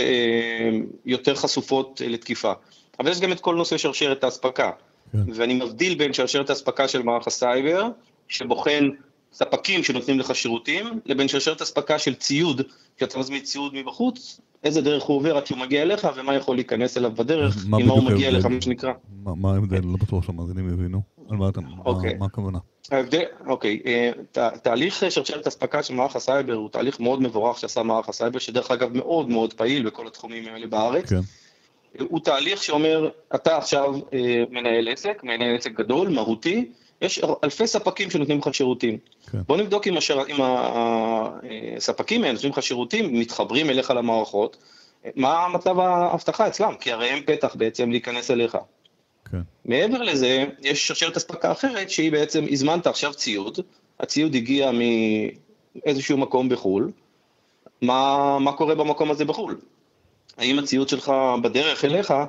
[1.06, 2.52] יותר חשופות לתקיפה.
[2.98, 4.70] אבל יש גם את כל נושא שרשרת האספקה.
[5.12, 5.18] כן.
[5.34, 7.88] ואני מבדיל בין שרשרת האספקה של מערך הסייבר,
[8.28, 8.88] שבוחן
[9.32, 12.62] ספקים שנותנים לך שירותים, לבין שרשרת אספקה של ציוד,
[13.00, 16.96] שאתה מזמין ציוד מבחוץ, איזה דרך הוא עובר עד שהוא מגיע אליך, ומה יכול להיכנס
[16.96, 18.92] אליו בדרך, אם הוא מגיע אליך, מה שנקרא.
[19.24, 19.80] מה ההבדל?
[19.84, 21.02] לא בטוח שהמאזינים יבינו.
[21.30, 22.14] על מה אתה, אוקיי.
[22.14, 22.58] מה הכוונה?
[22.90, 24.10] ההבדל, אוקיי, אה,
[24.62, 28.96] תהליך שרשרת אספקה של מערך הסייבר הוא תהליך מאוד מבורך שעשה מערך הסייבר, שדרך אגב
[28.96, 31.12] מאוד מאוד פעיל בכל התחומים האלה בארץ.
[31.12, 31.20] כן.
[32.00, 36.70] הוא תהליך שאומר, אתה עכשיו אה, מנהל עסק, מנהל עסק גדול, מהותי,
[37.00, 38.98] יש אלפי ספקים שנותנים לך שירותים.
[39.32, 39.38] כן.
[39.46, 40.36] בוא נבדוק אם, השר, אם
[41.76, 44.56] הספקים האלה נותנים לך שירותים, מתחברים אליך למערכות,
[45.16, 48.58] מה מצב האבטחה אצלם, כי הרי הם פתח בעצם להיכנס אליך.
[49.30, 49.40] כן.
[49.64, 53.58] מעבר לזה, יש שרשרת אספקה אחרת שהיא בעצם, הזמנת עכשיו ציוד,
[54.00, 54.70] הציוד הגיע
[55.84, 56.90] מאיזשהו מקום בחו"ל,
[57.82, 59.56] מה, מה קורה במקום הזה בחו"ל?
[60.38, 62.24] האם הציוד שלך בדרך אליך אה,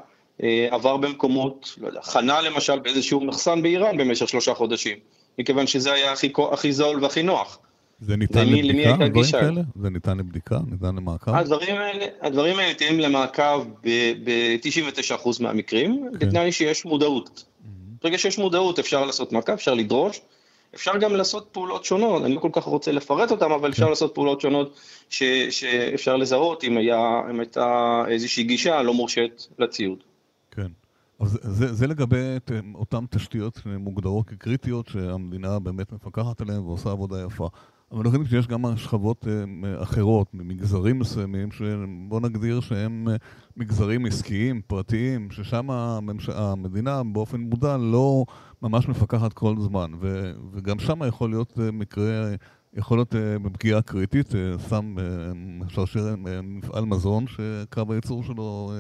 [0.70, 4.98] עבר במקומות, לא יודע, חנה למשל באיזשהו מחסן באיראן במשך שלושה חודשים,
[5.40, 7.60] מכיוון שזה היה הכי, הכי זול והכי נוח.
[8.00, 8.90] זה ניתן למי, לבדיקה?
[8.90, 9.62] למי דברים כאלה?
[9.76, 10.58] זה ניתן לבדיקה?
[10.72, 11.36] ניתן למעקב?
[11.36, 16.20] הדברים האלה, הדברים האלה ניתנים למעקב ב-99% מהמקרים, כן.
[16.20, 17.44] בתנאי שיש מודעות.
[18.04, 20.22] ברגע שיש מודעות אפשר לעשות מעקב, אפשר לדרוש,
[20.76, 23.90] אפשר גם לעשות פעולות שונות, אני לא כל כך רוצה לפרט אותן, אבל אפשר כן.
[23.90, 24.80] לעשות פעולות שונות
[25.10, 29.98] ש, שאפשר לזהות אם, היה, אם הייתה איזושהי גישה לא מורשית לציוד.
[31.22, 32.38] אז זה, זה לגבי
[32.76, 37.50] אותן תשתיות מוגדרות כקריטיות שהמדינה באמת מפקחת עליהן ועושה עבודה יפה.
[37.92, 43.16] אבל אנחנו יודעים שיש גם שכבות אה, אחרות, ממגזרים מסוימים, שבוא נגדיר שהם אה,
[43.58, 46.30] מגזרים עסקיים, פרטיים, ששם הממש...
[46.30, 48.26] המדינה באופן מודע לא
[48.62, 50.32] ממש מפקחת כל זמן, ו...
[50.52, 52.32] וגם שם יכול להיות אה, מקרה,
[52.74, 53.16] יכול להיות
[53.54, 54.34] פגיעה קריטית,
[54.70, 54.96] שם
[55.68, 58.72] שרשר מפעל מזון שקו הייצור שלו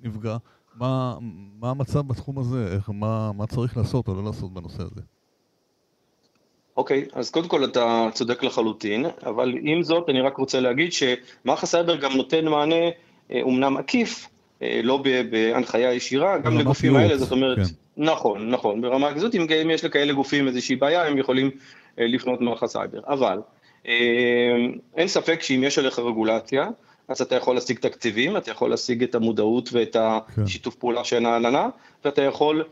[0.00, 0.36] נפגע.
[0.74, 1.14] מה,
[1.60, 2.72] מה המצב בתחום הזה?
[2.74, 5.00] איך, מה, מה צריך לעשות או לא לעשות בנושא הזה?
[6.76, 10.92] אוקיי, okay, אז קודם כל אתה צודק לחלוטין, אבל עם זאת אני רק רוצה להגיד
[10.92, 12.84] שמערך הסייבר גם נותן מענה
[13.42, 14.28] אומנם עקיף,
[14.62, 17.62] אה, לא בהנחיה ישירה, גם לגופים האלה, זאת אומרת, כן.
[17.96, 21.50] נכון, נכון, ברמה כזאת, אם יש לכאלה גופים איזושהי בעיה, הם יכולים
[21.98, 23.40] אה, לפנות מערך הסייבר, אבל
[23.86, 23.92] אה,
[24.96, 26.66] אין ספק שאם יש עליך רגולציה,
[27.12, 30.42] אז אתה יכול להשיג תקציבים, אתה יכול להשיג את המודעות ואת כן.
[30.42, 31.68] השיתוף פעולה של ההנהלה,
[32.04, 32.64] ואתה יכול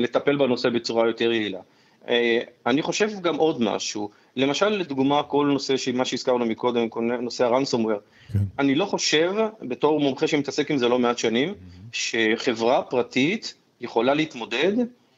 [0.00, 1.60] לטפל בנושא בצורה יותר יעילה.
[2.08, 6.88] אה, אני חושב גם עוד משהו, למשל לדוגמה כל נושא, מה שהזכרנו מקודם,
[7.20, 7.98] נושא הרנסומוור,
[8.32, 8.38] כן.
[8.58, 9.32] אני לא חושב,
[9.62, 11.54] בתור מומחה שמתעסק עם זה לא מעט שנים,
[11.92, 14.72] שחברה פרטית יכולה להתמודד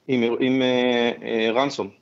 [0.09, 0.63] עם, עם
[1.55, 1.87] רנסום.
[1.87, 1.97] אה, uh,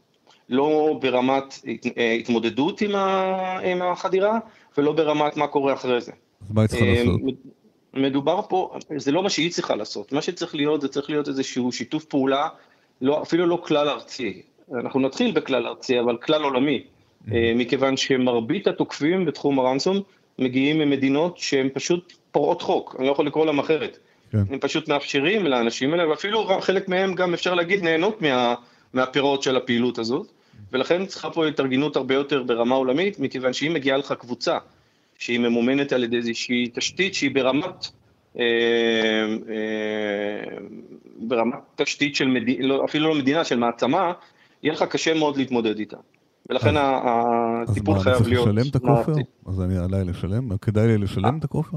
[0.49, 4.39] לא ברמת uh, התמודדות עם, ה, עם החדירה,
[4.79, 6.13] ולא ברמת מה קורה אחרי זה.
[6.43, 7.21] אז מה היא צריכה לעשות?
[7.95, 11.73] מדובר פה, זה לא מה שהיא צריכה לעשות, מה שצריך להיות, זה צריך להיות איזשהו
[11.73, 12.49] שיתוף פעולה,
[13.01, 14.43] לא, אפילו לא כלל ארצי.
[14.75, 17.35] אנחנו נתחיל בכלל ארצי, אבל כלל עולמי, mm-hmm.
[17.35, 20.03] אה, מכיוון שמרבית התוקפים בתחום הרנסום
[20.39, 23.99] מגיעים ממדינות שהן פשוט פורעות חוק, אני לא יכול לקרוא להם אחרת.
[24.33, 24.43] כן.
[24.51, 28.55] הם פשוט מאפשרים לאנשים האלה, ואפילו חלק מהם גם אפשר להגיד נהנות מה,
[28.93, 30.33] מהפירות של הפעילות הזאת,
[30.73, 34.59] ולכן צריכה פה התארגנות הרבה יותר ברמה עולמית, מכיוון שאם מגיעה לך קבוצה
[35.19, 37.89] שהיא ממומנת על ידי איזושהי תשתית שהיא ברמת,
[38.39, 38.45] אה,
[39.49, 40.59] אה,
[41.19, 44.13] ברמת תשתית של מדינה, לא, אפילו לא מדינה, של מעצמה,
[44.63, 45.97] יהיה לך קשה מאוד להתמודד איתה.
[46.51, 48.49] ולכן הטיפול חייב להיות...
[48.49, 49.13] אז מה, אני צריך לשלם את הכופר?
[49.47, 50.57] אז אני עליי לשלם?
[50.57, 51.77] כדאי לי לשלם את הכופר?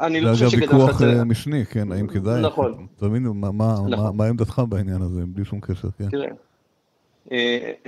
[0.00, 0.70] אני לא חושב שכדאי לך...
[0.70, 2.42] זה אגב ויכוח משני, כן, האם כדאי?
[2.42, 2.86] נכון.
[2.96, 4.16] תבין, נכון.
[4.16, 6.08] מה עמדתך בעניין הזה, בלי שום קשר, כן.
[6.08, 6.32] תראה, אה,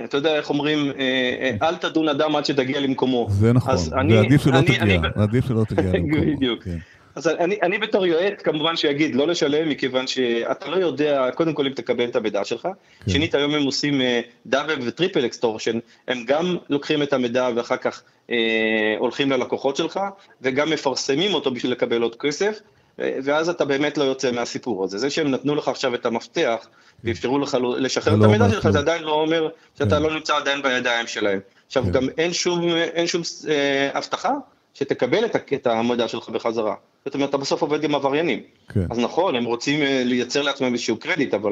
[0.03, 3.27] אתה יודע איך אומרים, אה, אל תדון אדם עד שתגיע למקומו.
[3.29, 3.75] זה נכון,
[4.09, 6.35] ועדיף שלא תגיע, עדיף שלא תגיע למקומו.
[6.35, 6.63] בדיוק.
[6.63, 6.77] כן.
[7.15, 11.65] אז אני, אני בתור יועץ כמובן שאגיד לא לשלם מכיוון שאתה לא יודע קודם כל
[11.65, 12.61] אם תקבל את המידע שלך,
[13.05, 13.11] כן.
[13.11, 14.01] שנית היום הם עושים
[14.45, 19.99] double ו triple extortion, הם גם לוקחים את המידע ואחר כך אה, הולכים ללקוחות שלך
[20.41, 22.59] וגם מפרסמים אותו בשביל לקבל עוד כסף
[22.99, 24.97] ואז אתה באמת לא יוצא מהסיפור הזה.
[24.97, 26.67] זה שהם נתנו לך עכשיו את המפתח
[27.03, 30.03] ואפשרו לך לשחרר את לא המידע שלך, זה עדיין לא אומר שאתה כן.
[30.03, 31.39] לא נמצא עדיין בידיים שלהם.
[31.67, 31.91] עכשיו כן.
[31.91, 34.31] גם אין שום, אין שום אה, הבטחה
[34.73, 36.75] שתקבל את המידע שלך בחזרה.
[37.05, 38.41] זאת אומרת, אתה בסוף עובד עם עבריינים.
[38.73, 38.85] כן.
[38.89, 41.51] אז נכון, הם רוצים אה, לייצר לעצמם איזשהו קרדיט, אבל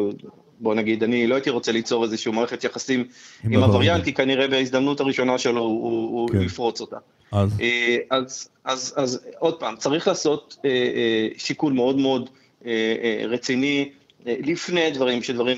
[0.60, 3.06] בוא נגיד, אני לא הייתי רוצה ליצור איזושהי מערכת יחסים
[3.44, 6.42] עם, עם עבריין, כי כנראה בהזדמנות הראשונה שלו הוא, כן.
[6.42, 6.98] יפרוץ אותה.
[7.32, 7.50] אז?
[7.62, 10.58] אה, אז, אז, אז עוד פעם, צריך לעשות
[11.38, 12.30] שיקול מאוד מאוד
[13.28, 13.90] רציני.
[14.26, 15.58] לפני דברים שדברים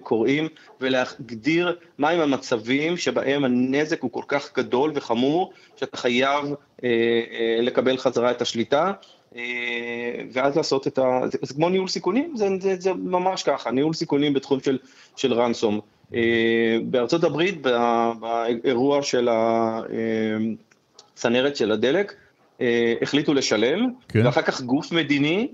[0.00, 0.48] קורים,
[0.80, 6.50] ולהגדיר מהם המצבים שבהם הנזק הוא כל כך גדול וחמור, שאתה חייב אה,
[6.84, 8.92] אה, לקבל חזרה את השליטה,
[9.36, 9.42] אה,
[10.32, 11.20] ואז לעשות את ה...
[11.42, 14.78] זה, כמו ניהול סיכונים, זה, זה, זה ממש ככה, ניהול סיכונים בתחום של,
[15.16, 15.80] של רנסום.
[16.84, 17.62] בארצות הברית,
[18.20, 19.28] באירוע של
[21.14, 22.14] הצנרת של הדלק,
[23.02, 24.26] החליטו לשלם, כן.
[24.26, 25.48] ואחר כך גוף מדיני.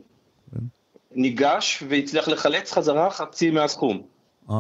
[1.15, 4.03] ניגש והצליח לחלץ חזרה חצי מהסכום.
[4.51, 4.57] אה,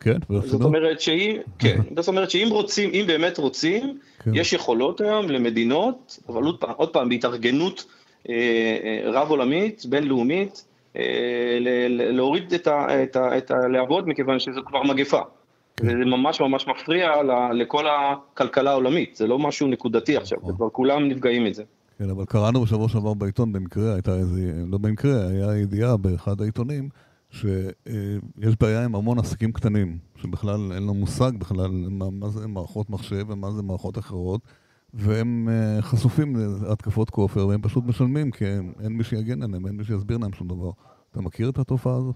[0.00, 4.30] כן, זאת אומרת שאם, כן, זאת אומרת שאם רוצים, אם באמת רוצים, כן.
[4.34, 7.84] יש יכולות היום למדינות, אבל עוד פעם, עוד פעם בהתארגנות
[8.28, 8.34] אה,
[8.84, 10.64] אה, רב עולמית, בינלאומית,
[10.96, 11.58] אה,
[11.90, 15.20] להוריד את, ה, את, ה, את הלהבות מכיוון שזו כבר מגפה.
[15.76, 15.86] כן.
[15.86, 17.12] זה ממש ממש מפריע
[17.52, 20.56] לכל הכלכלה העולמית, זה לא משהו נקודתי עכשיו, נכון.
[20.56, 21.62] כבר כולם נפגעים מזה.
[21.98, 26.88] כן, אבל קראנו בשבוע שעבר בעיתון, במקרה הייתה איזה, לא במקרה, היה ידיעה באחד העיתונים,
[27.30, 32.90] שיש בעיה עם המון עסקים קטנים, שבכלל אין לו מושג בכלל מה, מה זה מערכות
[32.90, 34.40] מחשב ומה זה מערכות אחרות,
[34.94, 36.36] והם uh, חשופים
[36.68, 38.44] להתקפות כופר, והם פשוט משלמים, כי
[38.80, 40.70] אין מי שיגן עליהם, אין מי שיסביר להם שום דבר.
[41.10, 42.12] אתה מכיר את התופעה הזו?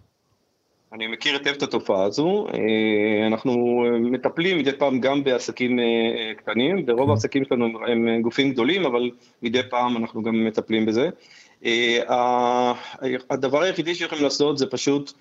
[0.93, 5.85] אני מכיר היטב את התופעה הזו, אה, אנחנו מטפלים מדי פעם גם בעסקים אה,
[6.37, 7.11] קטנים, ורוב כן.
[7.11, 9.11] העסקים שלנו הם גופים גדולים, אבל
[9.43, 11.09] מדי פעם אנחנו גם מטפלים בזה.
[13.31, 15.13] הדבר היחידי שיכולים לעשות זה פשוט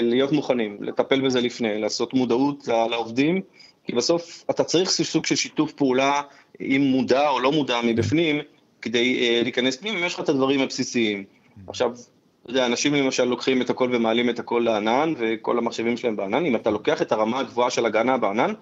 [0.00, 3.40] להיות מוכנים, לטפל בזה לפני, לעשות מודעות לעובדים,
[3.84, 6.22] כי בסוף אתה צריך סוג של שיתוף פעולה,
[6.60, 8.40] אם מודע או לא מודע מבפנים,
[8.82, 11.24] כדי להיכנס פנים, אם יש לך את הדברים הבסיסיים.
[11.66, 11.92] עכשיו,
[12.42, 16.46] אתה יודע, אנשים למשל לוקחים את הכל ומעלים את הכל לענן, וכל המחשבים שלהם בענן,
[16.46, 18.52] אם אתה לוקח את הרמה הגבוהה של הגנה בענן,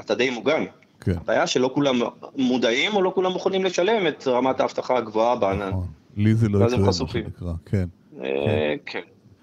[0.00, 0.64] אתה די מוגן.
[1.00, 1.12] כן.
[1.16, 1.96] הבעיה שלא כולם
[2.36, 5.68] מודעים או לא כולם מוכנים לשלם את רמת האבטחה הגבוהה בענן.
[5.68, 5.86] נכון.
[6.16, 7.86] לי זה לא יקרה, מה שנקרא, כן.
[8.22, 9.00] אה, כן.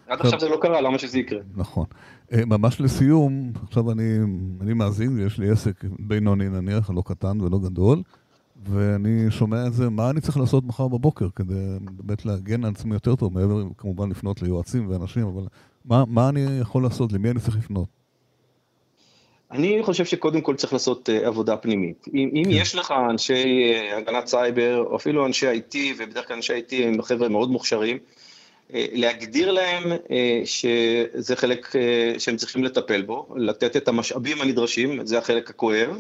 [0.08, 1.39] עד עכשיו זה לא קרה, למה שזה יקרה?
[1.56, 1.86] נכון.
[2.34, 4.18] אה, ממש לסיום, עכשיו אני,
[4.62, 8.02] אני מאזין, יש לי עסק בינוני נניח, לא קטן ולא גדול,
[8.70, 12.93] ואני שומע את זה, מה אני צריך לעשות מחר בבוקר כדי באמת להגן על עצמי
[12.93, 15.43] יותר טוב, מעבר כמובן לפנות ליועצים ואנשים, אבל
[15.86, 17.88] מה, מה אני יכול לעשות, למי אני צריך לפנות?
[19.51, 22.05] אני חושב שקודם כל צריך לעשות uh, עבודה פנימית.
[22.14, 22.49] אם, אם כן.
[22.49, 27.01] יש לך אנשי uh, הגנת סייבר, או אפילו אנשי IT, ובדרך כלל אנשי IT הם
[27.01, 27.97] חבר'ה מאוד מוכשרים,
[28.74, 35.05] אה, להגדיר להם אה, שזה חלק אה, שהם צריכים לטפל בו, לתת את המשאבים הנדרשים,
[35.05, 35.97] זה החלק הכואב,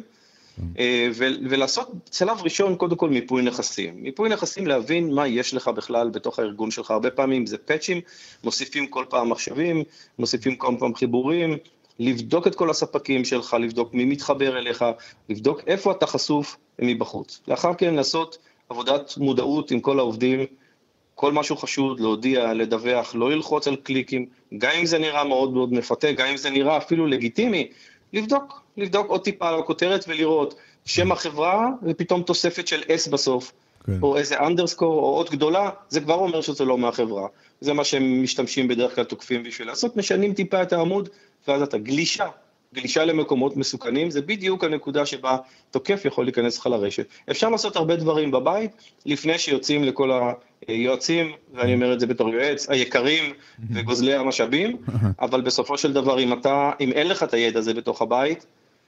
[1.49, 3.93] ולעשות צלב ראשון קודם כל מיפוי נכסים.
[4.03, 8.01] מיפוי נכסים להבין מה יש לך בכלל בתוך הארגון שלך, הרבה פעמים זה פאצ'ים,
[8.43, 9.83] מוסיפים כל פעם מחשבים,
[10.19, 11.57] מוסיפים כל פעם חיבורים,
[11.99, 14.85] לבדוק את כל הספקים שלך, לבדוק מי מתחבר אליך,
[15.29, 17.41] לבדוק איפה אתה חשוף מבחוץ.
[17.47, 18.37] לאחר כן לעשות
[18.69, 20.45] עבודת מודעות עם כל העובדים,
[21.15, 24.25] כל משהו חשוד, להודיע, לדווח, לא ללחוץ על קליקים,
[24.57, 27.67] גם אם זה נראה מאוד מאוד מפתה, גם אם זה נראה אפילו לגיטימי,
[28.13, 30.55] לבדוק, לבדוק עוד טיפה על הכותרת ולראות
[30.85, 33.51] שם החברה ופתאום תוספת של S בסוף,
[33.85, 33.99] כן.
[34.01, 37.27] או איזה אנדרסקור או עוד גדולה, זה כבר אומר שזה לא מהחברה.
[37.61, 41.09] זה מה שהם משתמשים בדרך כלל תוקפים בשביל לעשות, משנים טיפה את העמוד,
[41.47, 42.27] ואז אתה גלישה
[42.73, 45.37] גלישה למקומות מסוכנים, זה בדיוק הנקודה שבה
[45.71, 47.05] תוקף יכול להיכנס לך לרשת.
[47.31, 48.71] אפשר לעשות הרבה דברים בבית,
[49.05, 50.11] לפני שיוצאים לכל
[50.67, 53.33] היועצים, ואני אומר את זה בתור יועץ, היקרים
[53.69, 54.77] וגוזלי המשאבים,
[55.21, 58.45] אבל בסופו של דבר, אם אתה, אם אין לך את הידע הזה בתוך הבית,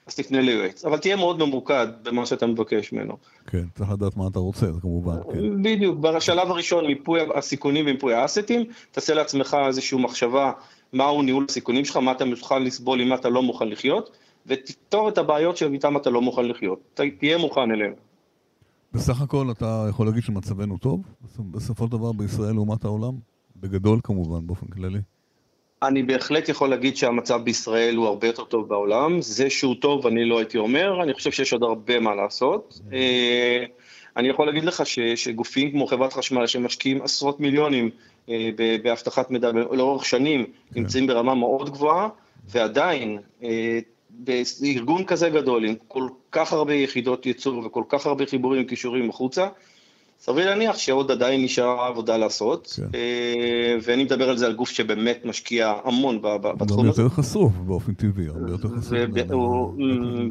[0.08, 0.86] אז תפנה ליועץ.
[0.86, 3.18] אבל תהיה מאוד ממוקד במה שאתה מבקש ממנו.
[3.48, 5.16] כן, צריך לדעת מה אתה רוצה, כמובן.
[5.34, 5.64] כן.
[5.64, 10.52] בדיוק, בשלב הראשון, מיפוי הסיכונים ומיפוי האסטים, תעשה לעצמך איזושהי מחשבה
[10.96, 15.18] מהו ניהול הסיכונים שלך, מה אתה מוכן לסבול, מה אתה לא מוכן לחיות, ותפתור את
[15.18, 16.80] הבעיות שאיתן אתה לא מוכן לחיות.
[17.20, 17.94] תהיה מוכן אליהן.
[18.94, 21.02] בסך הכל אתה יכול להגיד שמצבנו טוב,
[21.40, 23.14] בסופו של דבר בישראל לעומת העולם?
[23.56, 25.00] בגדול כמובן, באופן כללי.
[25.84, 29.22] אני בהחלט יכול להגיד שהמצב בישראל הוא הרבה יותר טוב בעולם.
[29.22, 32.80] זה שהוא טוב, אני לא הייתי אומר, אני חושב שיש עוד הרבה מה לעשות.
[32.94, 33.64] אה,
[34.18, 34.84] אני יכול להגיד לך
[35.16, 37.90] שגופים כמו חברת חשמל שמשקיעים עשרות מיליונים
[38.30, 38.50] אה,
[38.84, 40.80] באבטחת מידע לאורך שנים, כן.
[40.80, 42.10] נמצאים ברמה מאוד גבוהה,
[42.50, 48.64] ועדיין אה, בארגון כזה גדול, עם כל כך הרבה יחידות ייצור וכל כך הרבה חיבורים
[48.66, 49.48] וקישורים החוצה,
[50.20, 52.84] סביר להניח שעוד עדיין נשארה עבודה לעשות, כן.
[52.96, 56.78] אה, ואני מדבר על זה על גוף שבאמת משקיע המון בתחום הזה.
[56.78, 58.94] גם יותר חשוף באופן טבעי, הרבה יותר חשוף.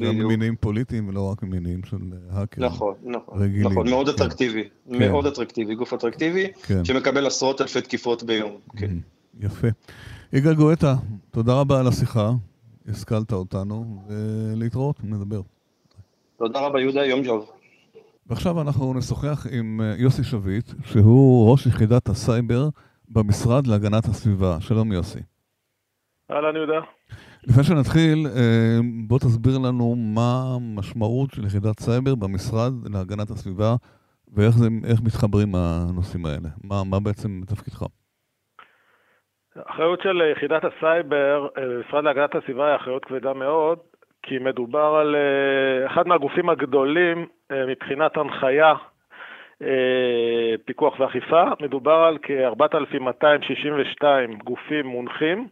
[0.01, 1.97] גם ממינים פוליטיים ולא רק ממינים של
[2.30, 3.66] האקרים נכון, נכון, רגילים.
[3.66, 4.14] נכון, מאוד כן.
[4.14, 4.99] אטרקטיבי, כן.
[4.99, 6.47] מאוד אטרקטיבי, גוף אטרקטיבי.
[6.85, 8.53] שמקבל עשרות אלפי תקיפות ביום.
[8.76, 8.97] כן.
[9.41, 9.68] יפה.
[10.32, 10.95] יגאל גואטה,
[11.30, 12.30] תודה רבה על השיחה,
[12.89, 15.41] השכלת אותנו, ולהתראות, נדבר.
[16.39, 17.54] תודה רבה יהודה, יום טוב.
[18.27, 22.68] ועכשיו אנחנו נשוחח עם אה, יוסי שביט, שהוא ראש יחידת הסייבר
[23.09, 24.61] במשרד להגנת הסביבה.
[24.61, 25.20] שלום יוסי.
[26.31, 26.81] אהלן יהודה.
[27.49, 33.75] לפני שנתחיל, אה, בוא תסביר לנו מה המשמעות של יחידת סייבר במשרד להגנת הסביבה
[34.35, 34.68] ואיך זה,
[35.05, 36.49] מתחברים הנושאים האלה.
[36.64, 37.83] מה, מה בעצם תפקידך?
[39.57, 43.79] האחריות של יחידת הסייבר במשרד אה, להגנת הסביבה היא אחריות כבדה מאוד,
[44.27, 45.16] כי מדובר על
[45.87, 48.75] אחד מהגופים הגדולים אה, מבחינת הנחיה,
[49.62, 54.05] אה, פיקוח ואכיפה, מדובר על כ-4,262
[54.45, 55.49] גופים מונחים,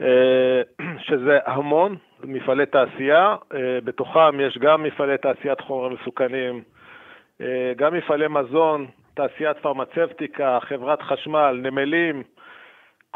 [0.00, 0.62] אה,
[1.06, 3.36] שזה המון מפעלי תעשייה,
[3.84, 6.62] בתוכם יש גם מפעלי תעשיית חומרים מסוכנים,
[7.76, 12.22] גם מפעלי מזון, תעשיית פרמצבטיקה, חברת חשמל, נמלים,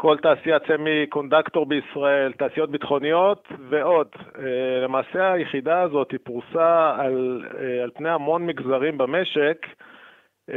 [0.05, 4.07] כל תעשיית semiconductor בישראל, תעשיות ביטחוניות ועוד.
[4.39, 9.57] אה, למעשה היחידה הזאת היא פרוסה על, אה, על פני המון מגזרים במשק
[10.49, 10.55] אה,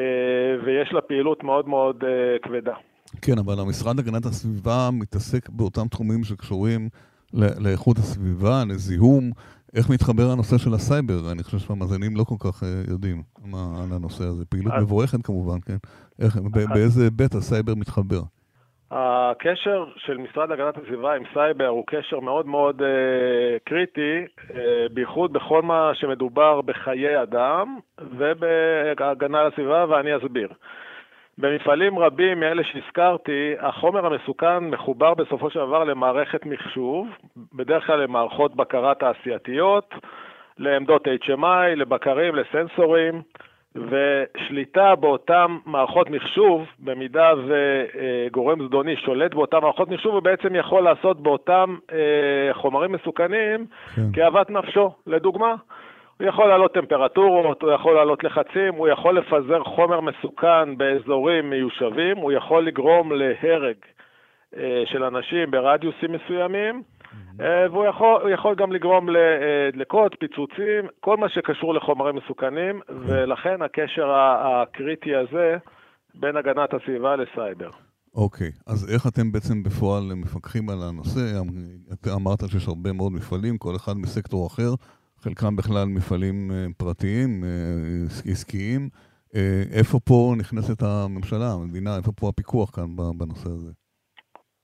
[0.64, 2.04] ויש לה פעילות מאוד מאוד
[2.42, 2.74] כבדה.
[3.22, 6.88] כן, אבל המשרד להגנת הסביבה מתעסק באותם תחומים שקשורים
[7.34, 9.30] לאיכות הסביבה, לזיהום.
[9.74, 11.32] איך מתחבר הנושא של הסייבר?
[11.32, 14.44] אני חושב שהמאזינים לא כל כך יודעים מה על הנושא הזה.
[14.44, 15.76] פעילות מבורכת כמובן, כן?
[16.18, 16.36] איך,
[16.74, 18.20] באיזה היבט הסייבר מתחבר?
[18.90, 22.84] הקשר של משרד להגנת הסביבה עם סייבר הוא קשר מאוד מאוד uh,
[23.64, 24.54] קריטי, uh,
[24.92, 30.48] בייחוד בכל מה שמדובר בחיי אדם ובהגנה על הסביבה, ואני אסביר.
[31.38, 37.08] במפעלים רבים מאלה שהזכרתי, החומר המסוכן מחובר בסופו של דבר למערכת מחשוב,
[37.54, 39.94] בדרך כלל למערכות בקרה תעשייתיות,
[40.58, 43.22] לעמדות HMI, לבקרים, לסנסורים.
[43.76, 51.20] ושליטה באותן מערכות מחשוב, במידה וגורם זדוני שולט באותן מערכות מחשוב, הוא בעצם יכול לעשות
[51.20, 53.66] באותם אה, חומרים מסוכנים
[53.96, 54.12] כן.
[54.12, 54.90] כאוות נפשו.
[55.06, 55.54] לדוגמה,
[56.20, 62.16] הוא יכול להעלות טמפרטורות, הוא יכול להעלות לחצים, הוא יכול לפזר חומר מסוכן באזורים מיושבים,
[62.16, 63.76] הוא יכול לגרום להרג
[64.56, 66.82] אה, של אנשים ברדיוסים מסוימים.
[67.40, 73.62] אה, והוא יכול, יכול גם לגרום לדלקות, אה, פיצוצים, כל מה שקשור לחומרים מסוכנים, ולכן
[73.62, 75.56] הקשר הקריטי הזה
[76.14, 77.70] בין הגנת הסביבה לסייבר.
[78.14, 78.72] אוקיי, okay.
[78.72, 81.20] אז איך אתם בעצם בפועל מפקחים על הנושא?
[81.92, 84.70] אתה אמרת שיש הרבה מאוד מפעלים, כל אחד מסקטור אחר,
[85.18, 87.44] חלקם בכלל מפעלים אה, פרטיים,
[88.30, 88.88] עסקיים.
[89.72, 93.70] איפה פה נכנסת הממשלה, המדינה, איפה פה הפיקוח כאן בנושא הזה?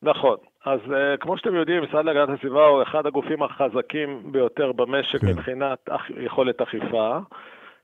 [0.02, 0.36] נכון.
[0.64, 5.26] אז uh, כמו שאתם יודעים, משרד להגנת הסביבה הוא אחד הגופים החזקים ביותר במשק כן.
[5.26, 5.88] מבחינת
[6.20, 7.18] יכולת אכיפה,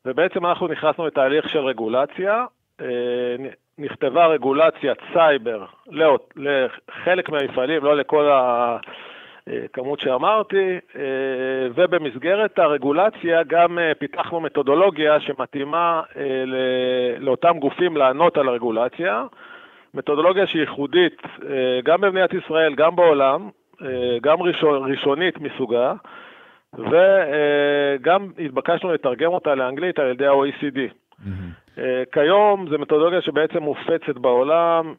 [0.05, 2.45] ובעצם אנחנו נכנסנו לתהליך של רגולציה.
[2.81, 2.85] Uh,
[3.79, 10.97] נכתבה רגולציית סייבר לאות, לחלק מהמפעלים, לא לכל הכמות שאמרתי, uh,
[11.74, 16.03] ובמסגרת הרגולציה גם פיתחנו מתודולוגיה שמתאימה
[17.18, 19.24] לאותם גופים לענות על הרגולציה.
[19.95, 23.49] מתודולוגיה שהיא ייחודית אה, גם במדינת ישראל, גם בעולם,
[23.82, 25.95] אה, גם ראשון, ראשונית מסוגה,
[26.74, 30.78] וגם התבקשנו לתרגם אותה לאנגלית על ידי ה-OECD.
[31.20, 31.80] Mm-hmm.
[32.12, 34.95] כיום זו מתודולוגיה שבעצם מופצת בעולם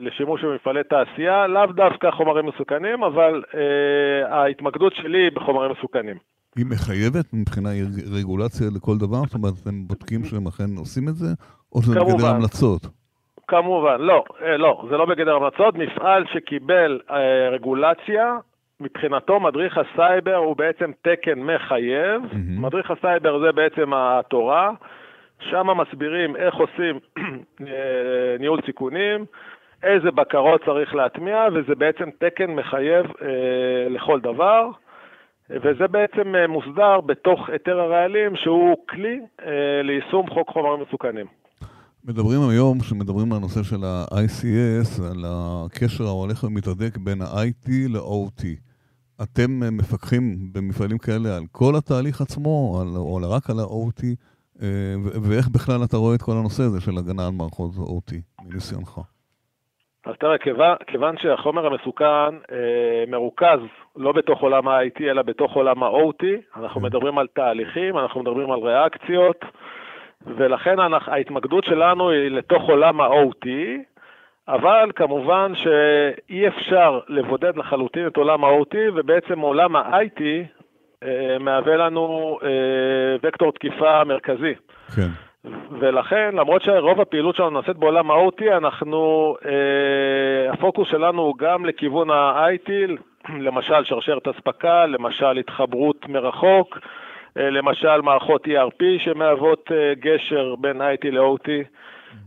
[0.00, 3.42] לשימוש במפעלי תעשייה, לאו דווקא חומרים מסוכנים, אבל
[4.28, 6.16] ההתמקדות שלי היא בחומרים מסוכנים.
[6.56, 7.68] היא מחייבת מבחינה
[8.12, 9.22] רגולציה לכל דבר?
[9.24, 11.26] זאת אומרת, אתם בודקים שהם אכן עושים את זה?
[11.72, 13.01] או שזה בגדר המלצות?
[13.52, 15.74] כמובן, לא, אה, לא, זה לא בגדר המלצות.
[15.74, 18.36] מפעל שקיבל אה, רגולציה,
[18.80, 22.22] מבחינתו מדריך הסייבר הוא בעצם תקן מחייב.
[22.22, 22.36] Mm-hmm.
[22.60, 24.70] מדריך הסייבר זה בעצם התורה,
[25.40, 26.98] שם מסבירים איך עושים
[27.68, 29.24] אה, ניהול סיכונים,
[29.82, 34.68] איזה בקרות צריך להטמיע, וזה בעצם תקן מחייב אה, לכל דבר.
[35.50, 41.41] וזה בעצם אה, מוסדר בתוך היתר הרעלים, שהוא כלי אה, ליישום חוק חומרים מסוכנים.
[42.04, 48.42] מדברים היום, כשמדברים על הנושא של ה-ICS, על הקשר ההולך ומתהדק בין ה-IT ל-OT.
[49.22, 50.22] אתם מפקחים
[50.52, 54.02] במפעלים כאלה על כל התהליך עצמו, על, או רק על ה-OT,
[54.62, 54.94] אה,
[55.28, 58.12] ואיך בכלל אתה רואה את כל הנושא הזה של הגנה על מערכות OT,
[58.44, 59.00] מניסיונך?
[60.06, 63.60] אז תראה, כיוון, כיוון שהחומר המסוכן אה, מרוכז
[63.96, 66.24] לא בתוך עולם ה-IT, אלא בתוך עולם ה-OT,
[66.56, 66.86] אנחנו כן.
[66.86, 69.44] מדברים על תהליכים, אנחנו מדברים על ריאקציות,
[70.26, 73.48] ולכן ההתמקדות שלנו היא לתוך עולם ה-OT,
[74.48, 80.22] אבל כמובן שאי אפשר לבודד לחלוטין את עולם ה-OT, ובעצם עולם ה-IT
[81.02, 82.48] אה, מהווה לנו אה,
[83.22, 84.54] וקטור תקיפה מרכזי.
[84.96, 85.08] כן.
[85.80, 92.10] ולכן, למרות שרוב הפעילות שלנו נעשית בעולם ה-OT, אנחנו, אה, הפוקוס שלנו הוא גם לכיוון
[92.10, 92.70] ה-IT,
[93.38, 96.78] למשל שרשרת אספקה, למשל התחברות מרחוק,
[97.36, 101.48] למשל מערכות ERP שמהוות אה, גשר בין IT ל-OT,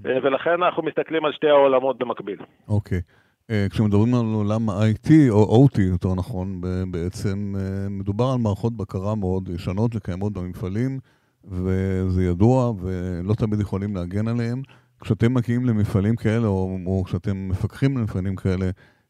[0.06, 2.38] אה, ולכן אנחנו מסתכלים על שתי העולמות במקביל.
[2.68, 2.98] אוקיי.
[2.98, 3.26] Okay.
[3.70, 7.54] כשמדברים על עולם ה-IT, או OT יותר נכון, בעצם
[7.90, 11.00] מדובר על מערכות בקרה מאוד ישנות שקיימות במפעלים,
[11.44, 14.62] וזה ידוע ולא תמיד יכולים להגן עליהם.
[15.02, 18.70] כשאתם מגיעים למפעלים כאלה, או, או כשאתם מפקחים למפעלים כאלה,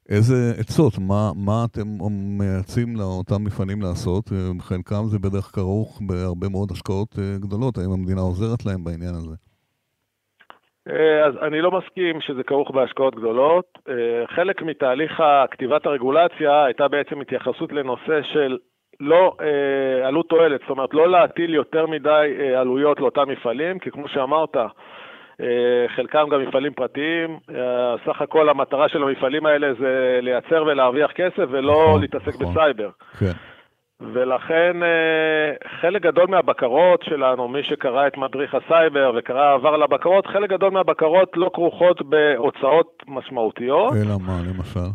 [0.10, 1.88] איזה עצות, מה, מה אתם
[2.40, 4.26] מייעצים לאותם מפעלים לעשות?
[4.60, 9.36] חלקם זה בדרך כרוך בהרבה מאוד השקעות אה, גדולות, האם המדינה עוזרת להם בעניין הזה?
[10.90, 13.66] אה, אז אני לא מסכים שזה כרוך בהשקעות גדולות.
[13.90, 19.36] אה, חלק מתהליך כתיבת הרגולציה הייתה בעצם התייחסות לנושא של
[20.04, 24.56] עלות תועלת, זאת אומרת לא להטיל יותר מדי עלויות לאותם מפעלים, כי כמו שאמרת,
[25.96, 27.40] חלקם גם מפעלים פרטיים.
[27.56, 32.54] אה, סך הכל המטרה של המפעלים האלה זה לייצר ולהרוויח כסף ולא נכון, להתעסק נכון.
[32.54, 32.90] בסייבר.
[33.20, 33.32] כן.
[34.14, 40.50] ולכן אה, חלק גדול מהבקרות שלנו, מי שקרא את מדריך הסייבר וקרא עבר לבקרות, חלק
[40.50, 43.94] גדול מהבקרות לא כרוכות בהוצאות משמעותיות.
[43.94, 44.90] אלא מה, למשל?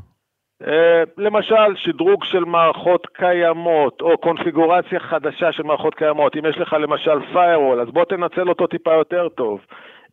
[1.19, 6.37] למשל, שדרוג של מערכות קיימות, או קונפיגורציה חדשה של מערכות קיימות.
[6.37, 9.61] אם יש לך למשל firewall, אז בוא תנצל אותו טיפה יותר טוב.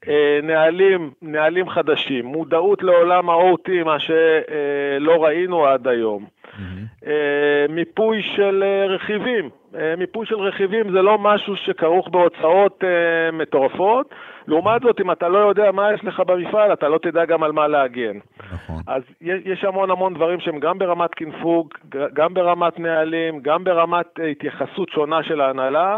[0.07, 6.25] אה, נהלים, נהלים חדשים, מודעות לעולם ה-OT, מה שלא ראינו עד היום.
[6.25, 7.07] Mm-hmm.
[7.69, 9.49] מיפוי של אה, רכיבים.
[9.97, 12.83] מיפוי של רכיבים זה לא משהו שכרוך בהוצאות
[13.33, 14.15] מטורפות.
[14.47, 17.51] לעומת זאת, אם אתה לא יודע מה יש לך במפעל, אתה לא תדע גם על
[17.51, 18.17] מה להגן.
[18.53, 18.81] נכון.
[18.87, 21.73] אז יש המון המון דברים שהם גם ברמת קינפוג,
[22.13, 25.97] גם ברמת נהלים, גם ברמת התייחסות שונה של ההנהלה,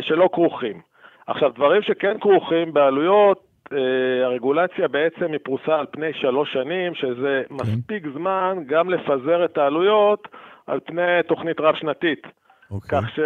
[0.00, 0.80] שלא כרוכים.
[1.26, 7.42] עכשיו, דברים שכן כרוכים בעלויות, אה, הרגולציה בעצם היא פרוסה על פני שלוש שנים, שזה
[7.48, 7.54] כן.
[7.54, 10.28] מספיק זמן גם לפזר את העלויות
[10.66, 12.26] על פני תוכנית רב-שנתית.
[12.26, 12.74] Okay.
[12.74, 13.00] אוקיי.
[13.00, 13.20] כך, ש,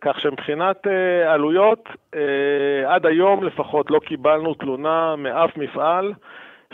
[0.00, 0.90] כך שמבחינת uh,
[1.28, 2.18] עלויות, uh,
[2.86, 6.12] עד היום לפחות לא קיבלנו תלונה מאף מפעל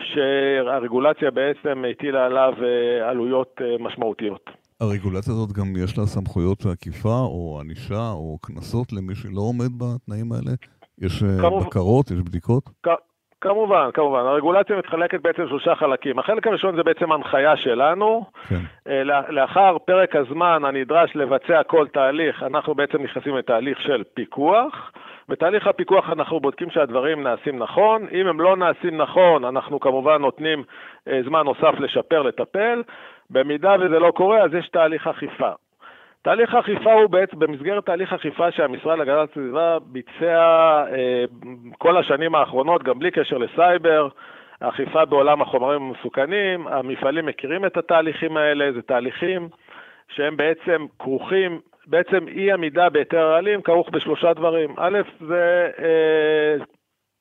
[0.00, 4.50] שהרגולציה בעצם הטילה עליו uh, עלויות uh, משמעותיות.
[4.80, 10.32] הרגולציה הזאת גם יש לה סמכויות עקיפה או ענישה או קנסות למי שלא עומד בתנאים
[10.32, 10.52] האלה?
[11.00, 12.64] יש אה, כמובן, בקרות, יש בדיקות?
[12.82, 13.02] כ-
[13.40, 14.18] כמובן, כמובן.
[14.20, 16.18] הרגולציה מתחלקת בעצם לשלושה חלקים.
[16.18, 18.24] החלק הראשון זה בעצם הנחיה שלנו.
[18.48, 18.60] כן.
[18.88, 24.92] אה, לאחר פרק הזמן הנדרש לבצע כל תהליך, אנחנו בעצם נכנסים לתהליך של פיקוח.
[25.28, 28.06] בתהליך הפיקוח אנחנו בודקים שהדברים נעשים נכון.
[28.12, 30.62] אם הם לא נעשים נכון, אנחנו כמובן נותנים
[31.08, 32.82] אה, זמן נוסף לשפר, לטפל.
[33.30, 35.50] במידה וזה לא קורה, אז יש תהליך אכיפה.
[36.22, 41.24] תהליך האכיפה הוא בעצם, במסגרת תהליך אכיפה שהמשרד להגנת הסביבה ביצע אה,
[41.78, 44.08] כל השנים האחרונות, גם בלי קשר לסייבר,
[44.60, 49.48] אכיפה בעולם החומרים המסוכנים, המפעלים מכירים את התהליכים האלה, זה תהליכים
[50.08, 54.74] שהם בעצם כרוכים, בעצם אי עמידה בהיתר הרעלים כרוך בשלושה דברים.
[54.78, 56.64] א', זה אה,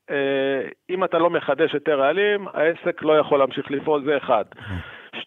[0.10, 4.46] אה, אם אתה לא מחדש היתר רעלים, העסק לא יכול להמשיך לפעול, זה אחד.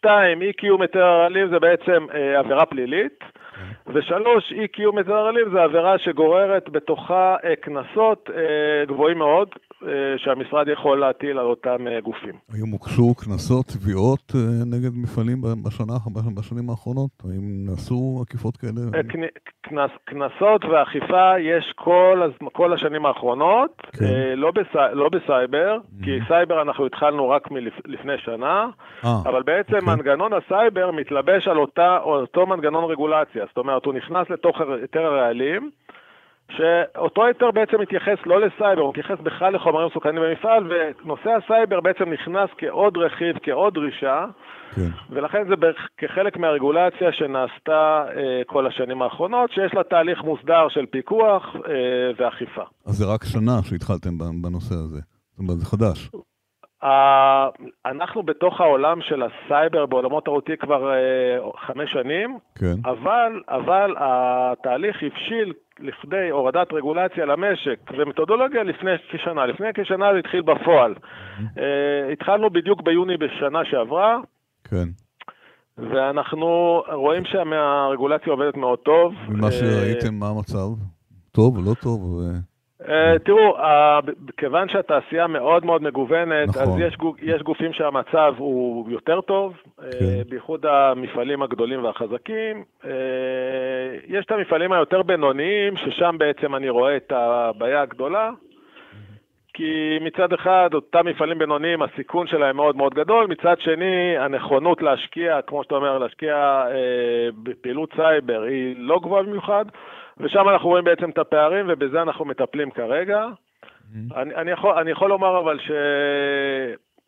[0.00, 3.24] שתיים, אי קיום היתר הרעלים זה בעצם אה, עבירה פלילית.
[3.94, 9.48] ושלוש, אי קיום היתר הרעלים זה עבירה שגוררת בתוכה אה, קנסות אה, גבוהים מאוד,
[9.82, 12.34] אה, שהמשרד יכול להטיל על אותם גופים.
[12.52, 14.32] האם הוגשו קנסות, תביעות
[14.66, 15.92] נגד מפעלים בשנה,
[16.36, 17.10] בשנים האחרונות?
[17.24, 19.02] האם נעשו עקיפות כאלה?
[19.62, 24.04] קנס, קנסות ואכיפה יש כל, כל השנים האחרונות, כן.
[24.36, 26.04] לא, בסי, לא בסייבר, mm-hmm.
[26.04, 28.66] כי סייבר אנחנו התחלנו רק מלפני שנה,
[29.02, 29.94] אה, אבל בעצם אוקיי.
[29.94, 33.44] מנגנון הסייבר מתלבש על אותה, אותו מנגנון רגולציה.
[33.48, 35.70] זאת אומרת, הוא נכנס לתוך היתר הרעלים,
[36.56, 42.12] שאותו היתר בעצם מתייחס לא לסייבר, הוא מתייחס בכלל לחומרים מסוכנים במפעל, ונושא הסייבר בעצם
[42.12, 44.26] נכנס כעוד רכיב, כעוד דרישה,
[44.74, 44.90] כן.
[45.10, 45.54] ולכן זה
[45.98, 52.62] כחלק מהרגולציה שנעשתה אה, כל השנים האחרונות, שיש לה תהליך מוסדר של פיקוח אה, ואכיפה.
[52.86, 55.00] אז זה רק שנה שהתחלתם בנושא הזה,
[55.30, 56.10] זאת אומרת, זה חדש.
[57.86, 62.74] אנחנו בתוך העולם של הסייבר בעולמות ה-OT כבר uh, חמש שנים, כן.
[62.84, 69.46] אבל, אבל התהליך הבשיל לכדי הורדת רגולציה למשק ומתודולוגיה לפני כשנה.
[69.46, 70.94] לפני כשנה זה התחיל בפועל.
[71.38, 71.60] Uh,
[72.12, 74.18] התחלנו בדיוק ביוני בשנה שעברה.
[74.64, 74.88] כן.
[75.78, 79.14] ואנחנו רואים שהרגולציה עובדת מאוד טוב.
[79.28, 80.68] ומה שראיתם, מה המצב?
[81.32, 82.20] טוב או לא טוב?
[82.88, 83.56] אה, תראו,
[84.36, 86.80] כיוון שהתעשייה מאוד מאוד מגוונת, אז נכון.
[87.22, 90.22] יש גופים שהמצב הוא יותר טוב, כן.
[90.28, 92.64] בייחוד המפעלים הגדולים והחזקים.
[94.08, 98.30] יש את המפעלים היותר בינוניים, ששם בעצם אני רואה את הבעיה הגדולה.
[99.54, 105.42] כי מצד אחד, אותם מפעלים בינוניים, הסיכון שלהם מאוד מאוד גדול, מצד שני, הנכונות להשקיע,
[105.42, 106.34] כמו שאתה אומר, להשקיע
[106.70, 109.64] אה, בפעילות סייבר היא לא גבוהה במיוחד,
[110.20, 113.26] ושם אנחנו רואים בעצם את הפערים, ובזה אנחנו מטפלים כרגע.
[113.26, 114.16] Mm-hmm.
[114.16, 115.70] אני, אני, יכול, אני יכול לומר אבל ש...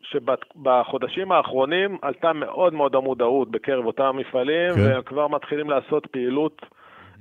[0.03, 4.81] שבחודשים האחרונים עלתה מאוד מאוד המודעות בקרב אותם מפעלים, כן.
[4.81, 6.61] והם כבר מתחילים לעשות פעילות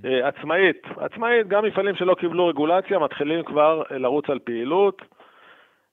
[0.04, 0.82] אה, עצמאית.
[0.96, 5.02] עצמאית, גם מפעלים שלא קיבלו רגולציה מתחילים כבר אה, לרוץ על פעילות.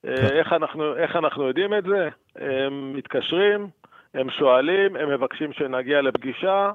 [0.03, 0.11] כן.
[0.11, 2.09] איך אנחנו, איך אנחנו יודעים את זה?
[2.35, 3.67] הם מתקשרים,
[4.13, 6.71] הם שואלים, הם מבקשים שנגיע לפגישה,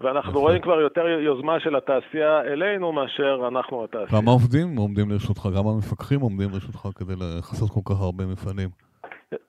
[0.00, 0.40] ואנחנו יפה.
[0.40, 4.22] רואים כבר יותר יוזמה של התעשייה אלינו מאשר אנחנו התעשייה.
[4.22, 5.48] כמה עובדים עומדים לרשותך?
[5.56, 8.68] גם המפקחים עומדים לרשותך כדי לכסות כל כך הרבה מפעלים?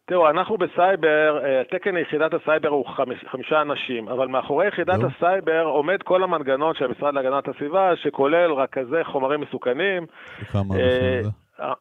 [0.05, 4.99] תראו, אנחנו בסייבר, אה, תקן יחידת הסייבר הוא חמיש, חמישה אנשים, אבל מאחורי יחידת.
[5.03, 10.05] הסייבר עומד כל המנגנון של המשרד להגנת הסביבה, שכולל רכזי חומרים מסוכנים.
[10.41, 11.29] וכמה אה, זה?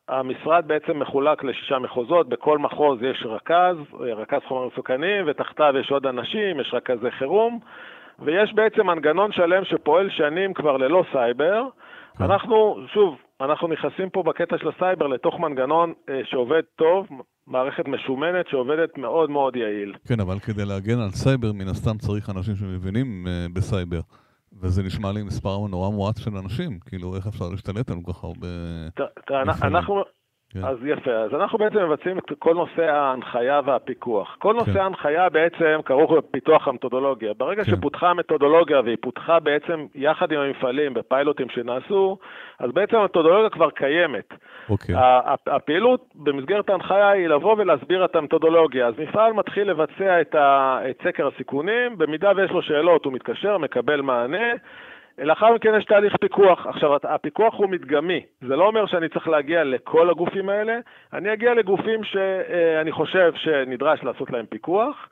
[0.09, 6.07] המשרד בעצם מחולק לשישה מחוזות, בכל מחוז יש רכז, רכז חומרים מסוכנים, ותחתיו יש עוד
[6.07, 7.59] אנשים, יש רכזי חירום,
[8.19, 11.63] ויש בעצם מנגנון שלם שפועל שנים כבר ללא סייבר.
[12.19, 12.25] כן.
[12.25, 17.07] אנחנו, שוב, אנחנו נכנסים פה בקטע של הסייבר לתוך מנגנון אה, שעובד טוב,
[17.47, 19.95] מערכת משומנת שעובדת מאוד מאוד יעיל.
[20.09, 24.01] כן, אבל כדי להגן על סייבר, מן הסתם צריך אנשים שמבינים אה, בסייבר.
[24.53, 28.25] וזה נשמע לי מספר נורא מועט של אנשים, כאילו איך אפשר להשתלט על כל כך
[28.25, 28.49] הרבה...
[29.65, 30.05] אנחנו,
[30.53, 30.65] כן.
[30.65, 34.37] אז יפה, אז אנחנו בעצם מבצעים את כל נושא ההנחיה והפיקוח.
[34.39, 34.81] כל נושא כן.
[34.81, 37.33] ההנחיה בעצם כרוך בפיתוח המתודולוגיה.
[37.35, 37.71] ברגע כן.
[37.71, 42.19] שפותחה המתודולוגיה והיא פותחה בעצם יחד עם המפעלים בפיילוטים שנעשו,
[42.59, 44.35] אז בעצם המתודולוגיה כבר קיימת.
[44.71, 44.95] אוקיי.
[45.47, 48.87] הפעילות במסגרת ההנחיה היא לבוא ולהסביר את המתודולוגיה.
[48.87, 50.79] אז מפעל מתחיל לבצע את, ה...
[50.91, 54.49] את סקר הסיכונים, במידה ויש לו שאלות הוא מתקשר, מקבל מענה.
[55.19, 56.67] לאחר מכן יש תהליך פיקוח.
[56.67, 58.21] עכשיו, הפיקוח הוא מדגמי.
[58.41, 60.79] זה לא אומר שאני צריך להגיע לכל הגופים האלה,
[61.13, 65.09] אני אגיע לגופים שאני חושב שנדרש לעשות להם פיקוח,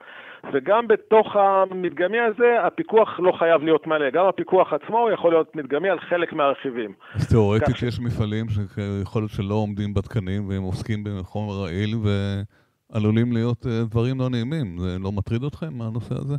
[0.53, 4.09] וגם בתוך המדגמי הזה, הפיקוח לא חייב להיות מלא.
[4.09, 6.93] גם הפיקוח עצמו יכול להיות מדגמי על חלק מהרכיבים.
[7.15, 7.83] אז תיאורטית כך...
[7.83, 14.19] יש מפעלים שיכול להיות שלא עומדים בתקנים והם עוסקים בחומר רעיל ועלולים להיות אה, דברים
[14.19, 14.77] לא נעימים.
[14.77, 16.35] זה לא מטריד אתכם, הנושא הזה?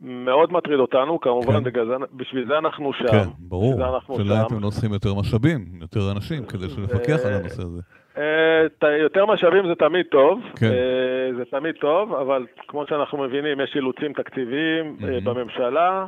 [0.00, 1.64] מאוד מטריד אותנו, כמובן, כן.
[1.64, 3.06] בגלל בשביל זה אנחנו שם.
[3.06, 3.80] כן, ברור.
[4.16, 7.80] שאלה אתם לא צריכים יותר משאבים, יותר אנשים, כדי שנפקח על הנושא הזה.
[8.18, 10.66] אה, יותר משאבים זה תמיד טוב, כן.
[10.66, 15.24] אה, זה תמיד טוב, אבל כמו שאנחנו מבינים, יש אילוצים תקציביים mm-hmm.
[15.24, 16.06] בממשלה,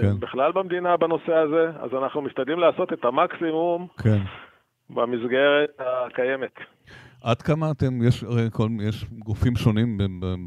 [0.00, 0.20] כן.
[0.20, 4.18] בכלל במדינה בנושא הזה, אז אנחנו משתדלים לעשות את המקסימום כן.
[4.90, 6.58] במסגרת הקיימת.
[7.24, 9.98] עד כמה אתם, יש כל, יש גופים שונים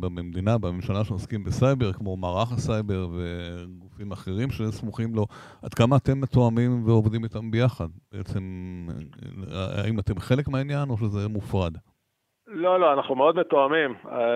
[0.01, 5.25] במדינה, בממשלה שעוסקים בסייבר, כמו מערך הסייבר וגופים אחרים שסמוכים לו,
[5.63, 7.87] עד כמה אתם מתואמים ועובדים איתם ביחד?
[8.11, 8.43] בעצם,
[9.51, 11.73] האם אתם חלק מהעניין או שזה מופרד?
[12.47, 13.93] לא, לא, אנחנו מאוד מתואמים.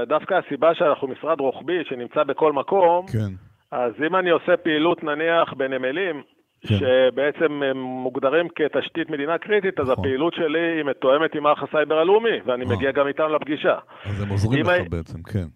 [0.08, 3.32] דווקא הסיבה שאנחנו משרד רוחבי שנמצא בכל מקום, כן.
[3.72, 6.22] אז אם אני עושה פעילות נניח בנמלים,
[6.66, 6.76] כן.
[6.76, 10.06] שבעצם הם מוגדרים כתשתית מדינה קריטית, אז נכון.
[10.06, 13.76] הפעילות שלי היא מתואמת עם מערך הסייבר הלאומי, ואני מגיע גם איתם לפגישה.
[14.06, 14.90] אז הם עוזרים לך I...
[14.90, 15.48] בעצם, כן.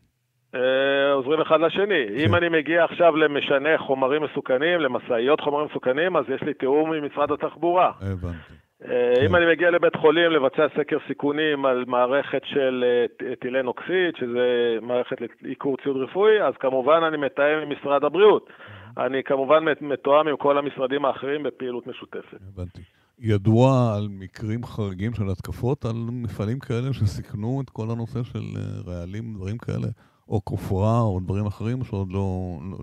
[0.56, 2.06] אה, עוזרים אחד לשני.
[2.08, 2.16] כן.
[2.20, 7.06] אם אני מגיע עכשיו למשנה חומרים מסוכנים, למשאיות חומרים מסוכנים, אז יש לי תיאום עם
[7.06, 7.92] משרד התחבורה.
[8.02, 8.54] הבנתי.
[8.88, 14.16] אה, אם אני מגיע לבית חולים לבצע סקר סיכונים על מערכת של אה, טילן אוקסיד,
[14.20, 18.50] שזה מערכת לעיקור ציוד רפואי, אז כמובן אני מתאם עם משרד הבריאות.
[18.98, 22.40] אני כמובן מתואם עם כל המשרדים האחרים בפעילות משותפת.
[22.54, 22.82] הבנתי.
[23.22, 28.94] ידוע על מקרים חריגים של התקפות על מפעלים כאלה שסיכנו את כל הנושא של אה,
[28.94, 29.88] רעלים, דברים כאלה,
[30.30, 32.26] או כופרה או דברים אחרים, שעוד לא,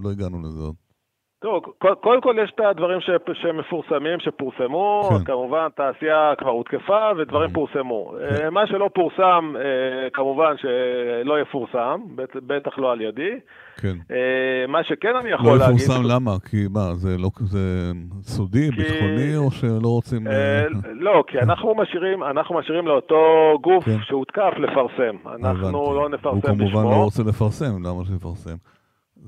[0.04, 0.74] לא, הגענו לזה עוד?
[1.38, 1.62] טוב,
[2.00, 2.98] קודם כל יש את הדברים
[3.32, 5.24] שמפורסמים, שפורסמו, כן.
[5.24, 7.54] כמובן תעשייה כבר הותקפה ודברים כן.
[7.54, 8.14] פורסמו.
[8.18, 8.44] כן.
[8.44, 12.00] אה, מה שלא פורסם, אה, כמובן שלא יפורסם,
[12.46, 13.40] בטח לא על ידי.
[13.76, 13.96] כן.
[14.10, 15.60] אה, מה שכן אני יכול להגיד...
[15.60, 16.36] לא יפורסם למה?
[16.50, 18.76] כי מה, זה לא כזה סודי, כי...
[18.76, 20.26] ביטחוני, או שלא רוצים...
[20.92, 23.16] לא, כי אנחנו משאירים, אנחנו משאירים לאותו
[23.62, 23.96] גוף כן.
[24.02, 25.16] שהותקף לפרסם.
[25.44, 26.52] אנחנו לא נפרסם בשמו.
[26.52, 28.56] הוא כמובן לא רוצה לפרסם, למה שיפרסם?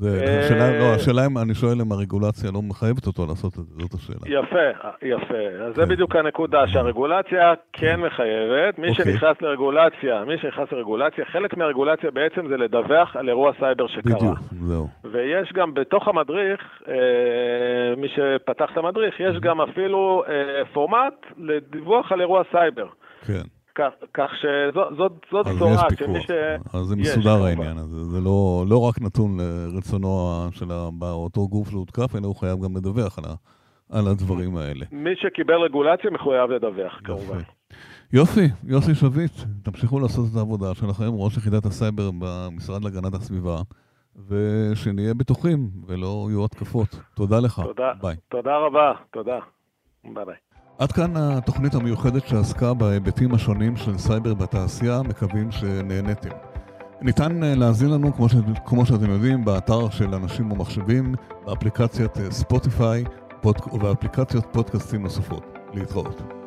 [0.07, 3.95] השאלה, לא, השאלה אם אני שואל אם הרגולציה לא מחייבת אותו לעשות את זה, זאת
[3.95, 4.39] השאלה.
[4.39, 5.65] יפה, יפה.
[5.67, 5.89] אז זה כן.
[5.89, 8.79] בדיוק הנקודה, שהרגולציה כן מחייבת.
[8.79, 9.05] מי אוקיי.
[9.05, 14.17] שנכנס לרגולציה, מי שנכנס לרגולציה, חלק מהרגולציה בעצם זה לדווח על אירוע סייבר שקרה.
[14.17, 14.89] בדיוק, זהו.
[15.05, 16.95] ויש גם בתוך המדריך, אה,
[17.97, 22.87] מי שפתח את המדריך, יש גם אפילו אה, פורמט לדיווח על אירוע סייבר.
[23.27, 23.58] כן.
[24.15, 26.31] כך שזאת בשורה שמי ש...
[26.75, 30.73] אז זה מסודר העניין הזה, זה לא, לא רק נתון לרצונו של
[31.03, 33.35] אותו גוף שהותקף, אלא הוא חייב גם לדווח על, ה,
[33.99, 34.85] על הדברים האלה.
[34.93, 37.39] מי שקיבל רגולציה מחויב לדווח, כמובן.
[38.13, 43.57] יופי, יוסי שביט, תמשיכו לעשות את העבודה שלכם, ראש יחידת הסייבר במשרד להגנת הסביבה,
[44.29, 46.89] ושנהיה בטוחים ולא יהיו התקפות.
[47.15, 47.61] תודה לך.
[47.65, 47.93] תודה.
[48.03, 48.17] ביי.
[48.29, 49.39] תודה רבה, תודה.
[50.05, 50.48] ביי ביי.
[50.79, 56.29] עד כאן התוכנית המיוחדת שעסקה בהיבטים השונים של סייבר בתעשייה, מקווים שנהניתם.
[57.03, 58.35] ניתן אה, להאזין לנו, כמו, ש...
[58.67, 61.15] כמו שאתם יודעים, באתר של אנשים ומחשבים,
[61.47, 63.05] באפליקציית ספוטיפיי
[63.41, 63.57] פוד...
[63.73, 65.59] ובאפליקציות פודקאסטים נוספות.
[65.75, 66.38] להתראות.